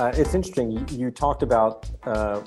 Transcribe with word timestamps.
uh, 0.00 0.10
it's 0.14 0.34
interesting. 0.34 0.88
You, 0.88 1.10
talked 1.10 1.42
about 1.42 1.90
uh, 2.04 2.40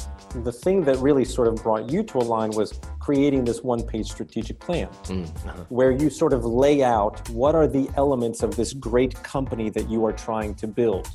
the 0.44 0.52
thing 0.52 0.84
that 0.86 0.98
really 0.98 1.24
sort 1.24 1.48
of 1.48 1.56
brought 1.62 1.88
you 1.92 2.02
to 2.02 2.18
Align 2.18 2.50
was 2.52 2.80
creating 3.00 3.46
this 3.46 3.62
one 3.62 3.84
page 3.84 4.10
strategic 4.10 4.60
plan 4.60 4.88
mm. 5.04 5.30
uh-huh. 5.46 5.66
where 5.70 5.92
you 5.92 6.10
sort 6.10 6.34
of 6.34 6.46
lay 6.46 6.82
out 6.82 7.30
what 7.30 7.54
are 7.54 7.68
the 7.68 7.88
elements 7.96 8.42
of 8.42 8.56
this 8.56 8.74
great 8.74 9.22
company 9.22 9.70
that 9.70 9.88
you 9.88 10.04
are 10.04 10.14
trying 10.14 10.56
to 10.56 10.66
build. 10.66 11.08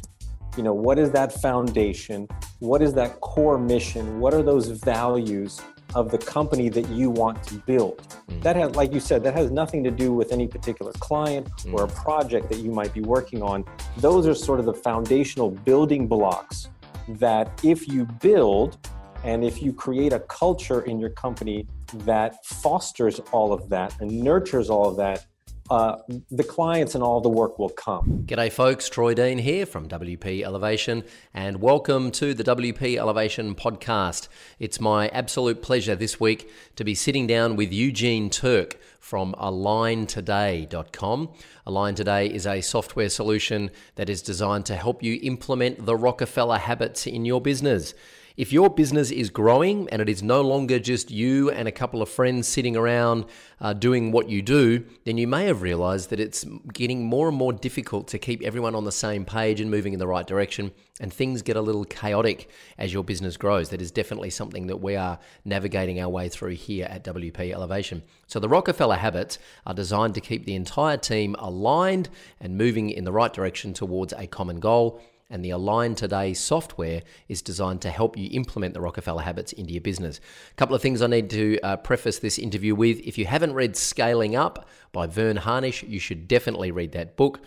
You 0.56 0.62
know, 0.62 0.74
what 0.74 0.96
is 0.98 1.10
that 1.10 1.32
foundation? 1.32 2.28
What 2.60 2.82
is 2.82 2.92
that 2.94 3.20
core 3.20 3.58
mission? 3.58 4.20
What 4.20 4.32
are 4.32 4.42
those 4.42 4.68
values? 4.68 5.60
Of 5.94 6.10
the 6.10 6.18
company 6.18 6.68
that 6.68 6.88
you 6.88 7.10
want 7.10 7.42
to 7.44 7.54
build. 7.54 8.06
Mm. 8.30 8.42
That 8.42 8.56
has, 8.56 8.74
like 8.76 8.92
you 8.92 9.00
said, 9.00 9.22
that 9.24 9.34
has 9.34 9.50
nothing 9.50 9.82
to 9.84 9.90
do 9.90 10.12
with 10.12 10.32
any 10.32 10.46
particular 10.46 10.92
client 10.92 11.48
mm. 11.58 11.74
or 11.74 11.84
a 11.84 11.88
project 11.88 12.48
that 12.50 12.58
you 12.58 12.70
might 12.70 12.92
be 12.92 13.00
working 13.00 13.42
on. 13.42 13.64
Those 13.96 14.26
are 14.26 14.34
sort 14.34 14.60
of 14.60 14.66
the 14.66 14.74
foundational 14.74 15.50
building 15.50 16.06
blocks 16.06 16.68
that 17.08 17.60
if 17.64 17.88
you 17.88 18.04
build 18.20 18.78
and 19.24 19.44
if 19.44 19.62
you 19.62 19.72
create 19.72 20.12
a 20.12 20.20
culture 20.20 20.82
in 20.82 20.98
your 21.00 21.10
company 21.10 21.66
that 22.04 22.44
fosters 22.44 23.20
all 23.32 23.52
of 23.52 23.68
that 23.68 23.98
and 24.00 24.10
nurtures 24.10 24.70
all 24.70 24.88
of 24.88 24.96
that, 24.96 25.26
uh, 25.70 25.96
the 26.30 26.44
clients 26.44 26.94
and 26.94 27.04
all 27.04 27.20
the 27.20 27.28
work 27.28 27.58
will 27.58 27.68
come. 27.68 28.24
G'day, 28.26 28.50
folks. 28.50 28.88
Troy 28.88 29.14
Dean 29.14 29.38
here 29.38 29.66
from 29.66 29.88
WP 29.88 30.42
Elevation, 30.42 31.04
and 31.34 31.60
welcome 31.60 32.10
to 32.12 32.34
the 32.34 32.44
WP 32.44 32.96
Elevation 32.96 33.54
podcast. 33.54 34.28
It's 34.58 34.80
my 34.80 35.08
absolute 35.08 35.62
pleasure 35.62 35.94
this 35.94 36.18
week 36.18 36.50
to 36.76 36.84
be 36.84 36.94
sitting 36.94 37.26
down 37.26 37.56
with 37.56 37.72
Eugene 37.72 38.30
Turk 38.30 38.78
from 38.98 39.34
AlignToday.com. 39.34 41.30
Align 41.66 41.94
Today 41.94 42.26
is 42.26 42.46
a 42.46 42.60
software 42.60 43.08
solution 43.08 43.70
that 43.96 44.08
is 44.08 44.22
designed 44.22 44.66
to 44.66 44.76
help 44.76 45.02
you 45.02 45.18
implement 45.22 45.84
the 45.84 45.96
Rockefeller 45.96 46.58
habits 46.58 47.06
in 47.06 47.24
your 47.24 47.40
business. 47.40 47.94
If 48.38 48.52
your 48.52 48.70
business 48.70 49.10
is 49.10 49.30
growing 49.30 49.88
and 49.88 50.00
it 50.00 50.08
is 50.08 50.22
no 50.22 50.42
longer 50.42 50.78
just 50.78 51.10
you 51.10 51.50
and 51.50 51.66
a 51.66 51.72
couple 51.72 52.00
of 52.00 52.08
friends 52.08 52.46
sitting 52.46 52.76
around 52.76 53.24
uh, 53.60 53.72
doing 53.72 54.12
what 54.12 54.28
you 54.28 54.42
do, 54.42 54.84
then 55.04 55.18
you 55.18 55.26
may 55.26 55.46
have 55.46 55.60
realized 55.60 56.10
that 56.10 56.20
it's 56.20 56.44
getting 56.72 57.04
more 57.04 57.26
and 57.26 57.36
more 57.36 57.52
difficult 57.52 58.06
to 58.06 58.18
keep 58.20 58.40
everyone 58.42 58.76
on 58.76 58.84
the 58.84 58.92
same 58.92 59.24
page 59.24 59.60
and 59.60 59.72
moving 59.72 59.92
in 59.92 59.98
the 59.98 60.06
right 60.06 60.24
direction, 60.24 60.70
and 61.00 61.12
things 61.12 61.42
get 61.42 61.56
a 61.56 61.60
little 61.60 61.84
chaotic 61.84 62.48
as 62.78 62.92
your 62.92 63.02
business 63.02 63.36
grows. 63.36 63.70
That 63.70 63.82
is 63.82 63.90
definitely 63.90 64.30
something 64.30 64.68
that 64.68 64.80
we 64.80 64.94
are 64.94 65.18
navigating 65.44 66.00
our 66.00 66.08
way 66.08 66.28
through 66.28 66.54
here 66.54 66.86
at 66.88 67.02
WP 67.02 67.52
Elevation. 67.52 68.04
So, 68.28 68.38
the 68.38 68.48
Rockefeller 68.48 68.98
habits 68.98 69.40
are 69.66 69.74
designed 69.74 70.14
to 70.14 70.20
keep 70.20 70.44
the 70.44 70.54
entire 70.54 70.96
team 70.96 71.34
aligned 71.40 72.08
and 72.40 72.56
moving 72.56 72.90
in 72.90 73.02
the 73.02 73.10
right 73.10 73.32
direction 73.32 73.74
towards 73.74 74.12
a 74.12 74.28
common 74.28 74.60
goal 74.60 75.02
and 75.30 75.44
the 75.44 75.50
Align 75.50 75.94
Today 75.94 76.32
software 76.32 77.02
is 77.28 77.42
designed 77.42 77.82
to 77.82 77.90
help 77.90 78.16
you 78.16 78.28
implement 78.32 78.74
the 78.74 78.80
Rockefeller 78.80 79.22
habits 79.22 79.52
into 79.52 79.72
your 79.72 79.82
business. 79.82 80.20
A 80.50 80.54
couple 80.54 80.74
of 80.74 80.82
things 80.82 81.02
I 81.02 81.06
need 81.06 81.28
to 81.30 81.58
uh, 81.60 81.76
preface 81.76 82.18
this 82.18 82.38
interview 82.38 82.74
with. 82.74 83.00
If 83.00 83.18
you 83.18 83.26
haven't 83.26 83.54
read 83.54 83.76
Scaling 83.76 84.36
Up 84.36 84.68
by 84.92 85.06
Verne 85.06 85.36
Harnish, 85.36 85.82
you 85.82 85.98
should 85.98 86.28
definitely 86.28 86.70
read 86.70 86.92
that 86.92 87.16
book. 87.16 87.40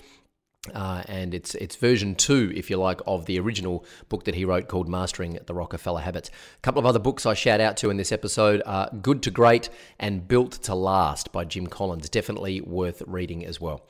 Uh, 0.75 1.01
and 1.07 1.33
it's 1.33 1.55
it's 1.55 1.75
version 1.75 2.13
two, 2.13 2.51
if 2.55 2.69
you 2.69 2.77
like, 2.77 3.01
of 3.07 3.25
the 3.25 3.39
original 3.39 3.83
book 4.09 4.25
that 4.25 4.35
he 4.35 4.45
wrote 4.45 4.67
called 4.67 4.87
Mastering 4.87 5.39
the 5.47 5.55
Rockefeller 5.55 6.01
Habits. 6.01 6.29
A 6.29 6.61
couple 6.61 6.77
of 6.77 6.85
other 6.85 6.99
books 6.99 7.25
I 7.25 7.33
shout 7.33 7.59
out 7.59 7.77
to 7.77 7.89
in 7.89 7.97
this 7.97 8.11
episode 8.11 8.61
are 8.67 8.87
Good 9.01 9.23
to 9.23 9.31
Great 9.31 9.69
and 9.97 10.27
Built 10.27 10.51
to 10.63 10.75
Last 10.75 11.31
by 11.31 11.45
Jim 11.45 11.65
Collins. 11.65 12.09
Definitely 12.09 12.61
worth 12.61 13.01
reading 13.07 13.43
as 13.43 13.59
well. 13.59 13.81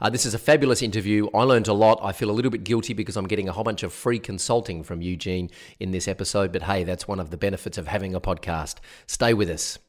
Uh, 0.00 0.08
this 0.08 0.24
is 0.24 0.32
a 0.32 0.38
fabulous 0.38 0.82
interview. 0.82 1.26
I 1.34 1.42
learned 1.42 1.66
a 1.66 1.72
lot. 1.72 1.98
I 2.00 2.12
feel 2.12 2.30
a 2.30 2.32
little 2.32 2.52
bit 2.52 2.62
guilty 2.62 2.94
because 2.94 3.16
I'm 3.16 3.26
getting 3.26 3.48
a 3.48 3.52
whole 3.52 3.64
bunch 3.64 3.82
of 3.82 3.92
free 3.92 4.20
consulting 4.20 4.84
from 4.84 5.02
Eugene 5.02 5.50
in 5.80 5.90
this 5.90 6.06
episode, 6.06 6.52
but 6.52 6.62
hey, 6.62 6.84
that's 6.84 7.08
one 7.08 7.18
of 7.18 7.30
the 7.30 7.36
benefits 7.36 7.76
of 7.76 7.88
having 7.88 8.14
a 8.14 8.20
podcast. 8.20 8.76
Stay 9.08 9.34
with 9.34 9.50
us. 9.50 9.80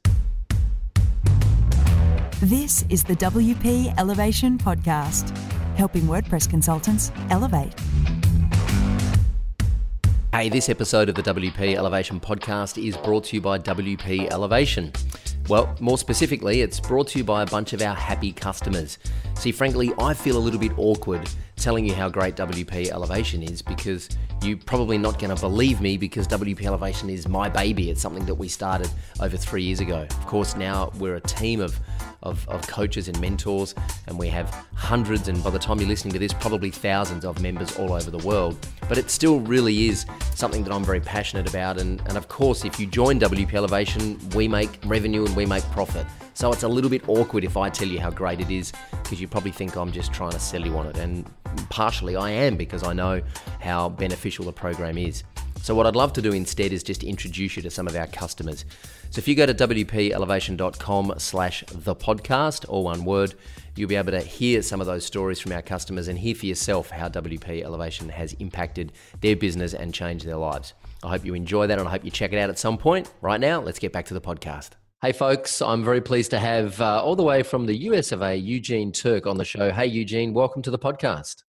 This 2.41 2.83
is 2.89 3.03
the 3.03 3.15
WP 3.17 3.95
Elevation 3.99 4.57
Podcast 4.57 5.60
helping 5.81 6.03
WordPress 6.03 6.47
consultants 6.47 7.11
elevate. 7.31 7.73
Hey, 10.31 10.47
this 10.47 10.69
episode 10.69 11.09
of 11.09 11.15
the 11.15 11.23
WP 11.23 11.73
Elevation 11.73 12.19
podcast 12.19 12.77
is 12.77 12.95
brought 12.97 13.23
to 13.23 13.35
you 13.35 13.41
by 13.41 13.57
WP 13.57 14.29
Elevation. 14.29 14.93
Well, 15.49 15.75
more 15.79 15.97
specifically, 15.97 16.61
it's 16.61 16.79
brought 16.79 17.07
to 17.07 17.17
you 17.17 17.23
by 17.23 17.41
a 17.41 17.47
bunch 17.47 17.73
of 17.73 17.81
our 17.81 17.95
happy 17.95 18.31
customers. 18.31 18.99
See, 19.33 19.51
frankly, 19.51 19.91
I 19.97 20.13
feel 20.13 20.37
a 20.37 20.43
little 20.45 20.59
bit 20.59 20.71
awkward 20.77 21.27
telling 21.55 21.83
you 21.83 21.95
how 21.95 22.09
great 22.09 22.35
WP 22.35 22.89
Elevation 22.89 23.41
is 23.41 23.63
because 23.63 24.07
you're 24.43 24.57
probably 24.57 24.99
not 24.99 25.17
going 25.17 25.35
to 25.35 25.41
believe 25.41 25.81
me 25.81 25.97
because 25.97 26.27
WP 26.27 26.63
Elevation 26.63 27.09
is 27.09 27.27
my 27.27 27.49
baby. 27.49 27.89
It's 27.89 28.01
something 28.01 28.27
that 28.27 28.35
we 28.35 28.47
started 28.47 28.89
over 29.19 29.35
three 29.35 29.63
years 29.63 29.79
ago. 29.79 30.03
Of 30.03 30.27
course, 30.27 30.55
now 30.55 30.91
we're 30.99 31.15
a 31.15 31.21
team 31.21 31.59
of 31.59 31.79
of, 32.23 32.47
of 32.49 32.65
coaches 32.67 33.07
and 33.07 33.19
mentors, 33.19 33.75
and 34.07 34.17
we 34.17 34.27
have 34.27 34.49
hundreds, 34.75 35.27
and 35.27 35.43
by 35.43 35.49
the 35.49 35.59
time 35.59 35.79
you're 35.79 35.87
listening 35.87 36.13
to 36.13 36.19
this, 36.19 36.33
probably 36.33 36.71
thousands 36.71 37.25
of 37.25 37.41
members 37.41 37.77
all 37.77 37.93
over 37.93 38.11
the 38.11 38.25
world. 38.27 38.57
But 38.87 38.97
it 38.97 39.09
still 39.09 39.39
really 39.39 39.87
is 39.87 40.05
something 40.35 40.63
that 40.63 40.73
I'm 40.73 40.83
very 40.83 40.99
passionate 40.99 41.47
about. 41.47 41.79
And, 41.79 42.01
and 42.07 42.17
of 42.17 42.27
course, 42.27 42.65
if 42.65 42.79
you 42.79 42.85
join 42.85 43.19
WP 43.19 43.53
Elevation, 43.53 44.19
we 44.35 44.47
make 44.47 44.79
revenue 44.85 45.25
and 45.25 45.35
we 45.35 45.45
make 45.45 45.63
profit. 45.71 46.05
So 46.33 46.51
it's 46.51 46.63
a 46.63 46.67
little 46.67 46.89
bit 46.89 47.07
awkward 47.07 47.43
if 47.43 47.57
I 47.57 47.69
tell 47.69 47.87
you 47.87 47.99
how 47.99 48.09
great 48.09 48.39
it 48.39 48.49
is 48.49 48.71
because 49.03 49.21
you 49.21 49.27
probably 49.27 49.51
think 49.51 49.75
I'm 49.75 49.91
just 49.91 50.13
trying 50.13 50.31
to 50.31 50.39
sell 50.39 50.65
you 50.65 50.75
on 50.77 50.87
it. 50.87 50.97
And 50.97 51.29
partially 51.69 52.15
I 52.15 52.29
am 52.31 52.55
because 52.55 52.83
I 52.83 52.93
know 52.93 53.21
how 53.59 53.89
beneficial 53.89 54.45
the 54.45 54.53
program 54.53 54.97
is. 54.97 55.23
So, 55.61 55.75
what 55.75 55.85
I'd 55.85 55.95
love 55.95 56.11
to 56.13 56.23
do 56.23 56.31
instead 56.31 56.73
is 56.73 56.81
just 56.81 57.03
introduce 57.03 57.55
you 57.55 57.61
to 57.61 57.69
some 57.69 57.87
of 57.87 57.95
our 57.95 58.07
customers. 58.07 58.65
So, 59.11 59.19
if 59.19 59.27
you 59.27 59.35
go 59.35 59.45
to 59.45 59.53
wpelevation.com 59.53 61.13
slash 61.17 61.63
the 61.71 61.95
podcast, 61.95 62.65
all 62.67 62.85
one 62.85 63.05
word, 63.05 63.35
you'll 63.75 63.87
be 63.87 63.95
able 63.95 64.11
to 64.11 64.21
hear 64.21 64.63
some 64.63 64.81
of 64.81 64.87
those 64.87 65.05
stories 65.05 65.39
from 65.39 65.51
our 65.51 65.61
customers 65.61 66.07
and 66.07 66.17
hear 66.17 66.33
for 66.33 66.47
yourself 66.47 66.89
how 66.89 67.09
WP 67.09 67.63
Elevation 67.63 68.09
has 68.09 68.33
impacted 68.33 68.91
their 69.21 69.35
business 69.35 69.75
and 69.75 69.93
changed 69.93 70.25
their 70.25 70.37
lives. 70.37 70.73
I 71.03 71.09
hope 71.09 71.25
you 71.25 71.35
enjoy 71.35 71.67
that 71.67 71.77
and 71.77 71.87
I 71.87 71.91
hope 71.91 72.05
you 72.05 72.11
check 72.11 72.33
it 72.33 72.39
out 72.39 72.49
at 72.49 72.57
some 72.57 72.79
point. 72.79 73.11
Right 73.21 73.39
now, 73.39 73.61
let's 73.61 73.79
get 73.79 73.93
back 73.93 74.05
to 74.05 74.15
the 74.15 74.21
podcast. 74.21 74.71
Hey, 75.03 75.11
folks, 75.11 75.61
I'm 75.61 75.83
very 75.83 76.01
pleased 76.01 76.31
to 76.31 76.39
have 76.39 76.81
uh, 76.81 77.03
all 77.03 77.15
the 77.15 77.23
way 77.23 77.43
from 77.43 77.67
the 77.67 77.75
US 77.89 78.11
of 78.11 78.23
A, 78.23 78.35
Eugene 78.35 78.91
Turk 78.91 79.27
on 79.27 79.37
the 79.37 79.45
show. 79.45 79.71
Hey, 79.71 79.87
Eugene, 79.87 80.33
welcome 80.33 80.61
to 80.63 80.71
the 80.71 80.79
podcast. 80.79 81.43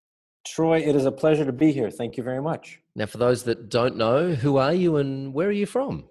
Troy, 0.44 0.80
it 0.80 0.96
is 0.96 1.04
a 1.04 1.12
pleasure 1.12 1.44
to 1.44 1.52
be 1.52 1.72
here. 1.72 1.90
Thank 1.90 2.16
you 2.16 2.22
very 2.22 2.42
much. 2.42 2.80
Now, 2.94 3.06
for 3.06 3.18
those 3.18 3.44
that 3.44 3.68
don't 3.68 3.96
know, 3.96 4.34
who 4.34 4.56
are 4.56 4.74
you 4.74 4.96
and 4.96 5.32
where 5.32 5.48
are 5.48 5.52
you 5.52 5.66
from? 5.66 6.04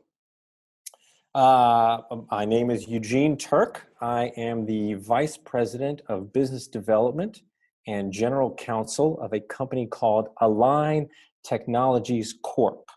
Uh, 1.35 2.01
my 2.29 2.45
name 2.45 2.69
is 2.69 2.87
Eugene 2.87 3.37
Turk. 3.37 3.87
I 4.01 4.31
am 4.37 4.65
the 4.65 4.95
Vice 4.95 5.37
President 5.37 6.01
of 6.07 6.33
Business 6.33 6.67
Development 6.67 7.41
and 7.87 8.11
General 8.11 8.53
Counsel 8.55 9.19
of 9.21 9.33
a 9.33 9.39
company 9.39 9.85
called 9.87 10.29
Align 10.41 11.07
Technologies 11.43 12.35
Corp. 12.43 12.89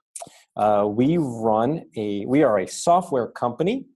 Uh, 0.56 0.86
we 0.88 1.16
run 1.18 1.84
a, 1.96 2.24
we 2.26 2.42
are 2.42 2.60
a 2.60 2.66
software 2.66 3.28
company 3.28 3.86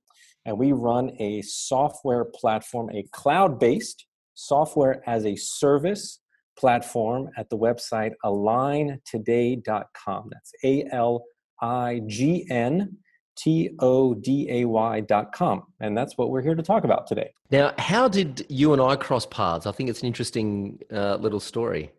and 0.44 0.58
we 0.58 0.72
run 0.72 1.10
a 1.18 1.42
software 1.42 2.24
platform, 2.24 2.90
a 2.90 3.04
cloud 3.12 3.60
based 3.60 4.06
software 4.34 5.02
as 5.06 5.26
a 5.26 5.36
service 5.36 6.20
platform 6.58 7.30
at 7.36 7.48
the 7.48 7.56
website 7.56 8.12
aligntoday.com. 8.24 10.30
That's 10.30 10.52
A 10.64 10.84
L 10.90 11.24
I 11.60 12.00
G 12.06 12.46
N 12.50 12.96
T 13.36 13.70
O 13.78 14.14
D 14.14 14.48
A 14.50 14.64
Y.com. 14.64 15.62
And 15.80 15.96
that's 15.96 16.18
what 16.18 16.30
we're 16.30 16.42
here 16.42 16.56
to 16.56 16.62
talk 16.62 16.84
about 16.84 17.06
today. 17.06 17.30
Now, 17.50 17.72
how 17.78 18.08
did 18.08 18.44
you 18.48 18.72
and 18.72 18.82
I 18.82 18.96
cross 18.96 19.26
paths? 19.26 19.66
I 19.66 19.72
think 19.72 19.88
it's 19.88 20.00
an 20.00 20.06
interesting 20.06 20.80
uh, 20.92 21.16
little 21.16 21.40
story. 21.40 21.92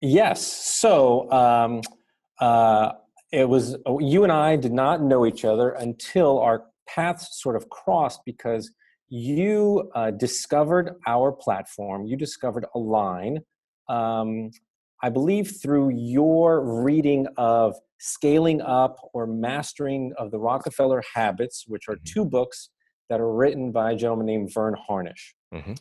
Yes. 0.00 0.46
So, 0.46 1.28
um, 1.32 1.80
uh, 2.40 2.92
it 3.32 3.48
was 3.48 3.76
you 3.98 4.22
and 4.22 4.32
I 4.32 4.56
did 4.56 4.72
not 4.72 5.02
know 5.02 5.26
each 5.26 5.44
other 5.44 5.70
until 5.70 6.38
our 6.38 6.66
paths 6.88 7.42
sort 7.42 7.56
of 7.56 7.68
crossed 7.68 8.20
because 8.24 8.70
you 9.08 9.90
uh, 9.94 10.10
discovered 10.12 10.94
our 11.06 11.32
platform. 11.32 12.06
You 12.06 12.16
discovered 12.16 12.64
Align, 12.74 13.40
um, 13.88 14.50
I 15.02 15.10
believe 15.10 15.60
through 15.62 15.90
your 15.90 16.82
reading 16.82 17.26
of 17.36 17.76
Scaling 17.98 18.60
Up 18.60 18.96
or 19.12 19.26
Mastering 19.26 20.12
of 20.18 20.30
the 20.30 20.38
Rockefeller 20.38 21.02
Habits, 21.14 21.64
which 21.66 21.88
are 21.88 21.94
mm-hmm. 21.94 22.12
two 22.12 22.24
books 22.24 22.70
that 23.08 23.20
are 23.20 23.32
written 23.32 23.72
by 23.72 23.92
a 23.92 23.96
gentleman 23.96 24.26
named 24.26 24.52
Verne 24.52 24.76
Harnish. 24.86 25.34
Mm-hmm. 25.54 25.74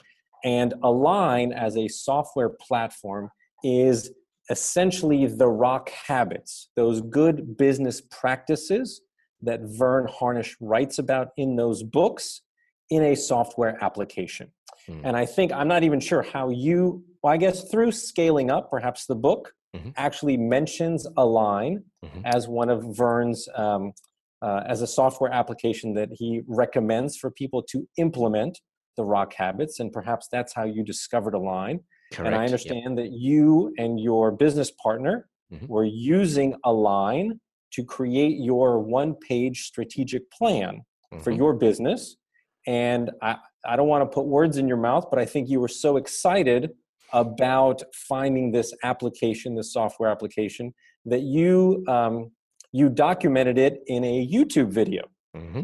And 0.43 0.73
Align 0.83 1.51
as 1.51 1.75
a 1.77 1.87
software 1.87 2.49
platform 2.49 3.29
is 3.63 4.11
essentially 4.49 5.25
the 5.25 5.47
rock 5.47 5.89
habits, 5.89 6.69
those 6.75 7.01
good 7.01 7.57
business 7.57 8.01
practices 8.01 9.01
that 9.41 9.61
Verne 9.63 10.07
Harnish 10.07 10.55
writes 10.61 10.99
about 10.99 11.29
in 11.37 11.55
those 11.55 11.83
books 11.83 12.41
in 12.89 13.03
a 13.03 13.15
software 13.15 13.77
application. 13.83 14.51
Mm. 14.87 15.01
And 15.03 15.17
I 15.17 15.25
think 15.25 15.51
I'm 15.51 15.67
not 15.67 15.83
even 15.83 15.99
sure 15.99 16.21
how 16.21 16.49
you 16.49 17.03
well, 17.23 17.33
I 17.33 17.37
guess 17.37 17.69
through 17.69 17.91
scaling 17.91 18.49
up, 18.51 18.69
perhaps 18.69 19.05
the 19.05 19.15
book 19.15 19.53
mm-hmm. 19.75 19.89
actually 19.95 20.37
mentions 20.37 21.07
Align 21.17 21.83
mm-hmm. 22.03 22.21
as 22.25 22.47
one 22.47 22.69
of 22.69 22.83
Verne's 22.95 23.47
um, 23.55 23.93
uh, 24.41 24.61
as 24.67 24.81
a 24.81 24.87
software 24.87 25.31
application 25.33 25.93
that 25.95 26.09
he 26.11 26.41
recommends 26.47 27.17
for 27.17 27.31
people 27.31 27.63
to 27.63 27.87
implement 27.97 28.59
the 28.95 29.03
rock 29.03 29.33
habits 29.33 29.79
and 29.79 29.91
perhaps 29.91 30.27
that's 30.31 30.53
how 30.53 30.65
you 30.65 30.83
discovered 30.83 31.33
align 31.33 31.79
Correct. 32.11 32.27
and 32.27 32.35
i 32.35 32.43
understand 32.43 32.97
yep. 32.97 33.05
that 33.05 33.11
you 33.11 33.73
and 33.77 33.99
your 33.99 34.31
business 34.31 34.71
partner 34.71 35.27
mm-hmm. 35.53 35.67
were 35.67 35.85
using 35.85 36.55
align 36.65 37.39
to 37.73 37.83
create 37.83 38.37
your 38.39 38.79
one 38.79 39.15
page 39.15 39.65
strategic 39.65 40.29
plan 40.31 40.81
mm-hmm. 41.13 41.23
for 41.23 41.31
your 41.31 41.53
business 41.53 42.17
and 42.65 43.11
I, 43.21 43.37
I 43.65 43.75
don't 43.75 43.87
want 43.87 44.01
to 44.01 44.13
put 44.13 44.25
words 44.25 44.57
in 44.57 44.67
your 44.67 44.77
mouth 44.77 45.05
but 45.09 45.19
i 45.19 45.25
think 45.25 45.47
you 45.47 45.59
were 45.59 45.67
so 45.67 45.97
excited 45.97 46.71
about 47.13 47.81
finding 47.93 48.51
this 48.51 48.73
application 48.83 49.55
this 49.55 49.71
software 49.71 50.09
application 50.09 50.73
that 51.05 51.21
you 51.21 51.83
um, 51.87 52.31
you 52.71 52.89
documented 52.89 53.57
it 53.57 53.81
in 53.87 54.03
a 54.03 54.27
YouTube 54.27 54.69
video. 54.69 55.03
Mm-hmm. 55.35 55.61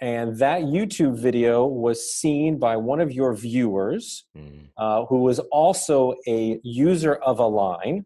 And 0.00 0.36
that 0.38 0.62
YouTube 0.62 1.16
video 1.18 1.64
was 1.64 2.12
seen 2.12 2.58
by 2.58 2.76
one 2.76 3.00
of 3.00 3.12
your 3.12 3.34
viewers 3.34 4.24
mm. 4.36 4.68
uh, 4.76 5.06
who 5.06 5.18
was 5.18 5.38
also 5.50 6.14
a 6.26 6.60
user 6.62 7.14
of 7.14 7.38
Align 7.38 8.04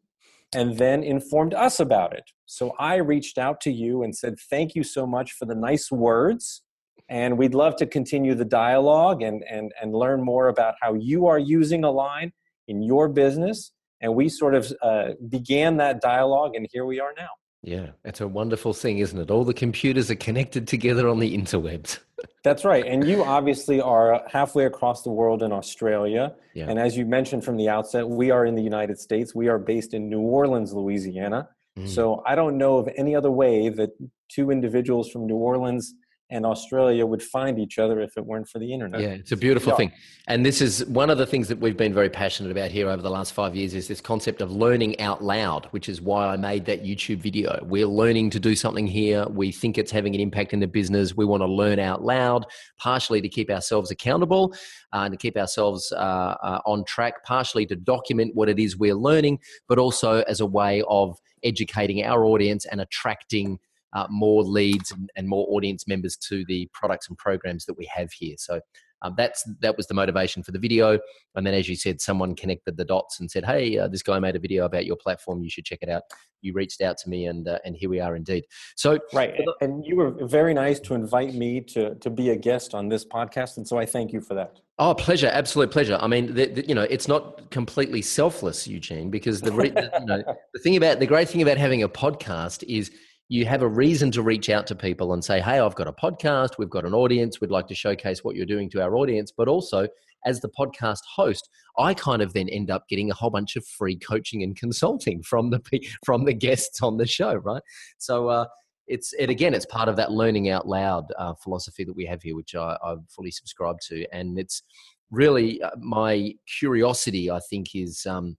and 0.54 0.78
then 0.78 1.02
informed 1.02 1.54
us 1.54 1.80
about 1.80 2.12
it. 2.12 2.24
So 2.46 2.74
I 2.78 2.96
reached 2.96 3.38
out 3.38 3.60
to 3.62 3.72
you 3.72 4.02
and 4.02 4.14
said, 4.16 4.38
Thank 4.50 4.74
you 4.74 4.84
so 4.84 5.06
much 5.06 5.32
for 5.32 5.46
the 5.46 5.54
nice 5.54 5.90
words. 5.90 6.62
And 7.08 7.38
we'd 7.38 7.54
love 7.54 7.76
to 7.76 7.86
continue 7.86 8.34
the 8.34 8.44
dialogue 8.44 9.22
and, 9.22 9.42
and, 9.50 9.72
and 9.80 9.94
learn 9.94 10.22
more 10.22 10.48
about 10.48 10.74
how 10.82 10.92
you 10.92 11.26
are 11.26 11.38
using 11.38 11.84
Align 11.84 12.32
in 12.68 12.82
your 12.82 13.08
business. 13.08 13.72
And 14.00 14.14
we 14.14 14.28
sort 14.28 14.54
of 14.54 14.72
uh, 14.80 15.08
began 15.28 15.78
that 15.78 16.00
dialogue, 16.00 16.54
and 16.54 16.68
here 16.72 16.84
we 16.84 17.00
are 17.00 17.12
now. 17.16 17.28
Yeah, 17.62 17.88
it's 18.04 18.20
a 18.20 18.28
wonderful 18.28 18.72
thing, 18.72 18.98
isn't 18.98 19.18
it? 19.18 19.30
All 19.30 19.44
the 19.44 19.52
computers 19.52 20.10
are 20.10 20.16
connected 20.16 20.68
together 20.68 21.08
on 21.08 21.18
the 21.18 21.36
interwebs. 21.36 21.98
That's 22.44 22.64
right. 22.64 22.86
And 22.86 23.06
you 23.06 23.24
obviously 23.24 23.80
are 23.80 24.22
halfway 24.30 24.64
across 24.64 25.02
the 25.02 25.10
world 25.10 25.42
in 25.42 25.50
Australia. 25.50 26.34
Yeah. 26.54 26.66
And 26.68 26.78
as 26.78 26.96
you 26.96 27.04
mentioned 27.04 27.44
from 27.44 27.56
the 27.56 27.68
outset, 27.68 28.08
we 28.08 28.30
are 28.30 28.46
in 28.46 28.54
the 28.54 28.62
United 28.62 28.98
States. 29.00 29.34
We 29.34 29.48
are 29.48 29.58
based 29.58 29.92
in 29.92 30.08
New 30.08 30.20
Orleans, 30.20 30.72
Louisiana. 30.72 31.48
Mm. 31.76 31.88
So 31.88 32.22
I 32.24 32.36
don't 32.36 32.56
know 32.56 32.78
of 32.78 32.88
any 32.96 33.16
other 33.16 33.30
way 33.30 33.68
that 33.70 33.90
two 34.28 34.50
individuals 34.50 35.10
from 35.10 35.26
New 35.26 35.36
Orleans 35.36 35.94
and 36.30 36.44
Australia 36.44 37.06
would 37.06 37.22
find 37.22 37.58
each 37.58 37.78
other 37.78 38.00
if 38.00 38.16
it 38.16 38.24
weren't 38.24 38.48
for 38.48 38.58
the 38.58 38.72
internet. 38.72 39.00
Yeah, 39.00 39.08
it's 39.08 39.32
a 39.32 39.36
beautiful 39.36 39.72
yeah. 39.72 39.76
thing. 39.76 39.92
And 40.26 40.44
this 40.44 40.60
is 40.60 40.84
one 40.84 41.08
of 41.08 41.16
the 41.16 41.24
things 41.24 41.48
that 41.48 41.58
we've 41.58 41.76
been 41.76 41.94
very 41.94 42.10
passionate 42.10 42.50
about 42.50 42.70
here 42.70 42.90
over 42.90 43.00
the 43.00 43.10
last 43.10 43.32
five 43.32 43.56
years 43.56 43.72
is 43.74 43.88
this 43.88 44.00
concept 44.00 44.42
of 44.42 44.52
learning 44.52 45.00
out 45.00 45.24
loud, 45.24 45.66
which 45.70 45.88
is 45.88 46.02
why 46.02 46.26
I 46.26 46.36
made 46.36 46.66
that 46.66 46.84
YouTube 46.84 47.18
video. 47.18 47.58
We're 47.62 47.86
learning 47.86 48.30
to 48.30 48.40
do 48.40 48.54
something 48.54 48.86
here. 48.86 49.26
We 49.28 49.52
think 49.52 49.78
it's 49.78 49.90
having 49.90 50.14
an 50.14 50.20
impact 50.20 50.52
in 50.52 50.60
the 50.60 50.66
business. 50.66 51.16
We 51.16 51.24
want 51.24 51.42
to 51.42 51.46
learn 51.46 51.78
out 51.78 52.04
loud, 52.04 52.44
partially 52.76 53.22
to 53.22 53.28
keep 53.28 53.50
ourselves 53.50 53.90
accountable 53.90 54.52
uh, 54.92 55.00
and 55.04 55.12
to 55.12 55.16
keep 55.16 55.36
ourselves 55.36 55.90
uh, 55.92 56.34
uh, 56.42 56.60
on 56.66 56.84
track, 56.84 57.24
partially 57.24 57.64
to 57.66 57.76
document 57.76 58.34
what 58.34 58.50
it 58.50 58.58
is 58.58 58.76
we're 58.76 58.94
learning, 58.94 59.38
but 59.66 59.78
also 59.78 60.22
as 60.22 60.40
a 60.40 60.46
way 60.46 60.82
of 60.88 61.18
educating 61.42 62.04
our 62.04 62.24
audience 62.24 62.66
and 62.66 62.80
attracting 62.80 63.58
uh, 63.92 64.06
more 64.10 64.42
leads 64.42 64.90
and, 64.90 65.10
and, 65.16 65.28
more 65.28 65.46
audience 65.50 65.88
members 65.88 66.16
to 66.16 66.44
the 66.46 66.68
products 66.72 67.08
and 67.08 67.16
programs 67.16 67.64
that 67.64 67.76
we 67.78 67.88
have 67.94 68.12
here. 68.12 68.34
So 68.38 68.60
um, 69.02 69.14
that's 69.16 69.48
that 69.60 69.76
was 69.76 69.86
the 69.86 69.94
motivation 69.94 70.42
for 70.42 70.52
the 70.52 70.58
video. 70.58 70.98
And 71.34 71.46
then, 71.46 71.54
as 71.54 71.68
you 71.68 71.76
said, 71.76 72.00
someone 72.00 72.34
connected 72.34 72.76
the 72.76 72.84
dots 72.84 73.20
and 73.20 73.30
said, 73.30 73.44
"Hey, 73.44 73.78
uh, 73.78 73.88
this 73.88 74.02
guy 74.02 74.18
made 74.18 74.36
a 74.36 74.40
video 74.40 74.64
about 74.64 74.86
your 74.86 74.96
platform. 74.96 75.42
You 75.42 75.50
should 75.50 75.64
check 75.64 75.78
it 75.82 75.88
out." 75.88 76.02
You 76.42 76.52
reached 76.52 76.80
out 76.80 76.98
to 76.98 77.08
me, 77.08 77.26
and 77.26 77.46
uh, 77.46 77.58
and 77.64 77.76
here 77.76 77.90
we 77.90 78.00
are 78.00 78.16
indeed. 78.16 78.44
So 78.76 78.98
right, 79.12 79.36
the, 79.36 79.54
and 79.60 79.84
you 79.86 79.96
were 79.96 80.10
very 80.26 80.52
nice 80.52 80.80
to 80.80 80.94
invite 80.94 81.34
me 81.34 81.60
to 81.60 81.94
to 81.96 82.10
be 82.10 82.30
a 82.30 82.36
guest 82.36 82.74
on 82.74 82.88
this 82.88 83.04
podcast, 83.04 83.56
and 83.56 83.66
so 83.66 83.78
I 83.78 83.86
thank 83.86 84.12
you 84.12 84.20
for 84.20 84.34
that. 84.34 84.60
Oh, 84.80 84.94
pleasure, 84.94 85.26
absolute 85.26 85.72
pleasure. 85.72 85.98
I 86.00 86.06
mean, 86.06 86.34
the, 86.34 86.46
the, 86.46 86.68
you 86.68 86.74
know, 86.74 86.84
it's 86.84 87.08
not 87.08 87.50
completely 87.50 88.00
selfless, 88.00 88.68
Eugene, 88.68 89.10
because 89.10 89.40
the, 89.40 89.50
the 89.50 89.90
you 90.00 90.06
know 90.06 90.22
the 90.54 90.60
thing 90.60 90.76
about 90.76 90.98
the 90.98 91.06
great 91.06 91.28
thing 91.28 91.42
about 91.42 91.56
having 91.56 91.82
a 91.82 91.88
podcast 91.88 92.64
is 92.68 92.90
you 93.28 93.44
have 93.44 93.62
a 93.62 93.68
reason 93.68 94.10
to 94.12 94.22
reach 94.22 94.48
out 94.48 94.66
to 94.66 94.74
people 94.74 95.12
and 95.12 95.22
say, 95.22 95.40
Hey, 95.40 95.58
I've 95.58 95.74
got 95.74 95.86
a 95.86 95.92
podcast, 95.92 96.58
we've 96.58 96.70
got 96.70 96.84
an 96.84 96.94
audience, 96.94 97.40
we'd 97.40 97.50
like 97.50 97.68
to 97.68 97.74
showcase 97.74 98.24
what 98.24 98.36
you're 98.36 98.46
doing 98.46 98.70
to 98.70 98.82
our 98.82 98.96
audience. 98.96 99.32
But 99.36 99.48
also, 99.48 99.86
as 100.24 100.40
the 100.40 100.48
podcast 100.48 101.00
host, 101.14 101.48
I 101.78 101.94
kind 101.94 102.22
of 102.22 102.32
then 102.32 102.48
end 102.48 102.70
up 102.70 102.88
getting 102.88 103.10
a 103.10 103.14
whole 103.14 103.30
bunch 103.30 103.56
of 103.56 103.64
free 103.66 103.96
coaching 103.96 104.42
and 104.42 104.56
consulting 104.56 105.22
from 105.22 105.50
the 105.50 105.60
from 106.04 106.24
the 106.24 106.32
guests 106.32 106.82
on 106.82 106.96
the 106.96 107.06
show, 107.06 107.34
right? 107.34 107.62
So 107.98 108.28
uh, 108.28 108.46
it's 108.86 109.12
it 109.18 109.30
again, 109.30 109.54
it's 109.54 109.66
part 109.66 109.88
of 109.88 109.96
that 109.96 110.12
learning 110.12 110.48
out 110.48 110.66
loud 110.66 111.12
uh, 111.18 111.34
philosophy 111.34 111.84
that 111.84 111.94
we 111.94 112.06
have 112.06 112.22
here, 112.22 112.34
which 112.34 112.54
I, 112.54 112.76
I 112.82 112.96
fully 113.08 113.30
subscribe 113.30 113.76
to, 113.88 114.06
and 114.12 114.38
it's 114.38 114.62
really 115.10 115.62
uh, 115.62 115.70
my 115.78 116.34
curiosity. 116.58 117.30
I 117.30 117.40
think 117.50 117.74
is. 117.74 118.06
Um, 118.06 118.36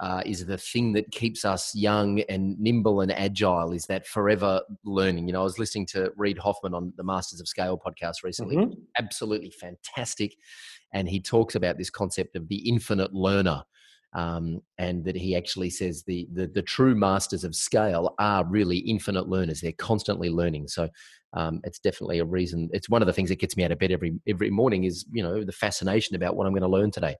uh, 0.00 0.22
is 0.26 0.44
the 0.44 0.58
thing 0.58 0.92
that 0.92 1.10
keeps 1.10 1.44
us 1.44 1.74
young 1.74 2.20
and 2.28 2.58
nimble 2.58 3.00
and 3.00 3.12
agile 3.12 3.72
is 3.72 3.86
that 3.86 4.06
forever 4.06 4.60
learning. 4.84 5.26
You 5.26 5.32
know, 5.32 5.40
I 5.40 5.44
was 5.44 5.58
listening 5.58 5.86
to 5.86 6.12
Reid 6.16 6.38
Hoffman 6.38 6.74
on 6.74 6.92
the 6.96 7.04
Masters 7.04 7.40
of 7.40 7.48
Scale 7.48 7.78
podcast 7.78 8.22
recently, 8.22 8.56
mm-hmm. 8.56 8.80
absolutely 8.98 9.50
fantastic. 9.50 10.36
And 10.92 11.08
he 11.08 11.20
talks 11.20 11.54
about 11.54 11.78
this 11.78 11.90
concept 11.90 12.36
of 12.36 12.48
the 12.48 12.68
infinite 12.68 13.12
learner. 13.12 13.62
Um, 14.12 14.62
and 14.78 15.04
that 15.04 15.16
he 15.16 15.36
actually 15.36 15.68
says 15.68 16.04
the, 16.06 16.26
the, 16.32 16.46
the 16.46 16.62
true 16.62 16.94
masters 16.94 17.44
of 17.44 17.54
scale 17.54 18.14
are 18.18 18.46
really 18.46 18.78
infinite 18.78 19.28
learners. 19.28 19.60
They're 19.60 19.72
constantly 19.72 20.30
learning. 20.30 20.68
So 20.68 20.88
um, 21.34 21.60
it's 21.64 21.78
definitely 21.78 22.18
a 22.20 22.24
reason. 22.24 22.70
It's 22.72 22.88
one 22.88 23.02
of 23.02 23.06
the 23.06 23.12
things 23.12 23.28
that 23.28 23.40
gets 23.40 23.58
me 23.58 23.64
out 23.64 23.72
of 23.72 23.78
bed 23.78 23.92
every 23.92 24.14
every 24.26 24.48
morning. 24.48 24.84
Is 24.84 25.04
you 25.12 25.22
know 25.22 25.44
the 25.44 25.52
fascination 25.52 26.16
about 26.16 26.34
what 26.34 26.46
I'm 26.46 26.52
going 26.52 26.62
to 26.62 26.68
learn 26.68 26.90
today. 26.90 27.16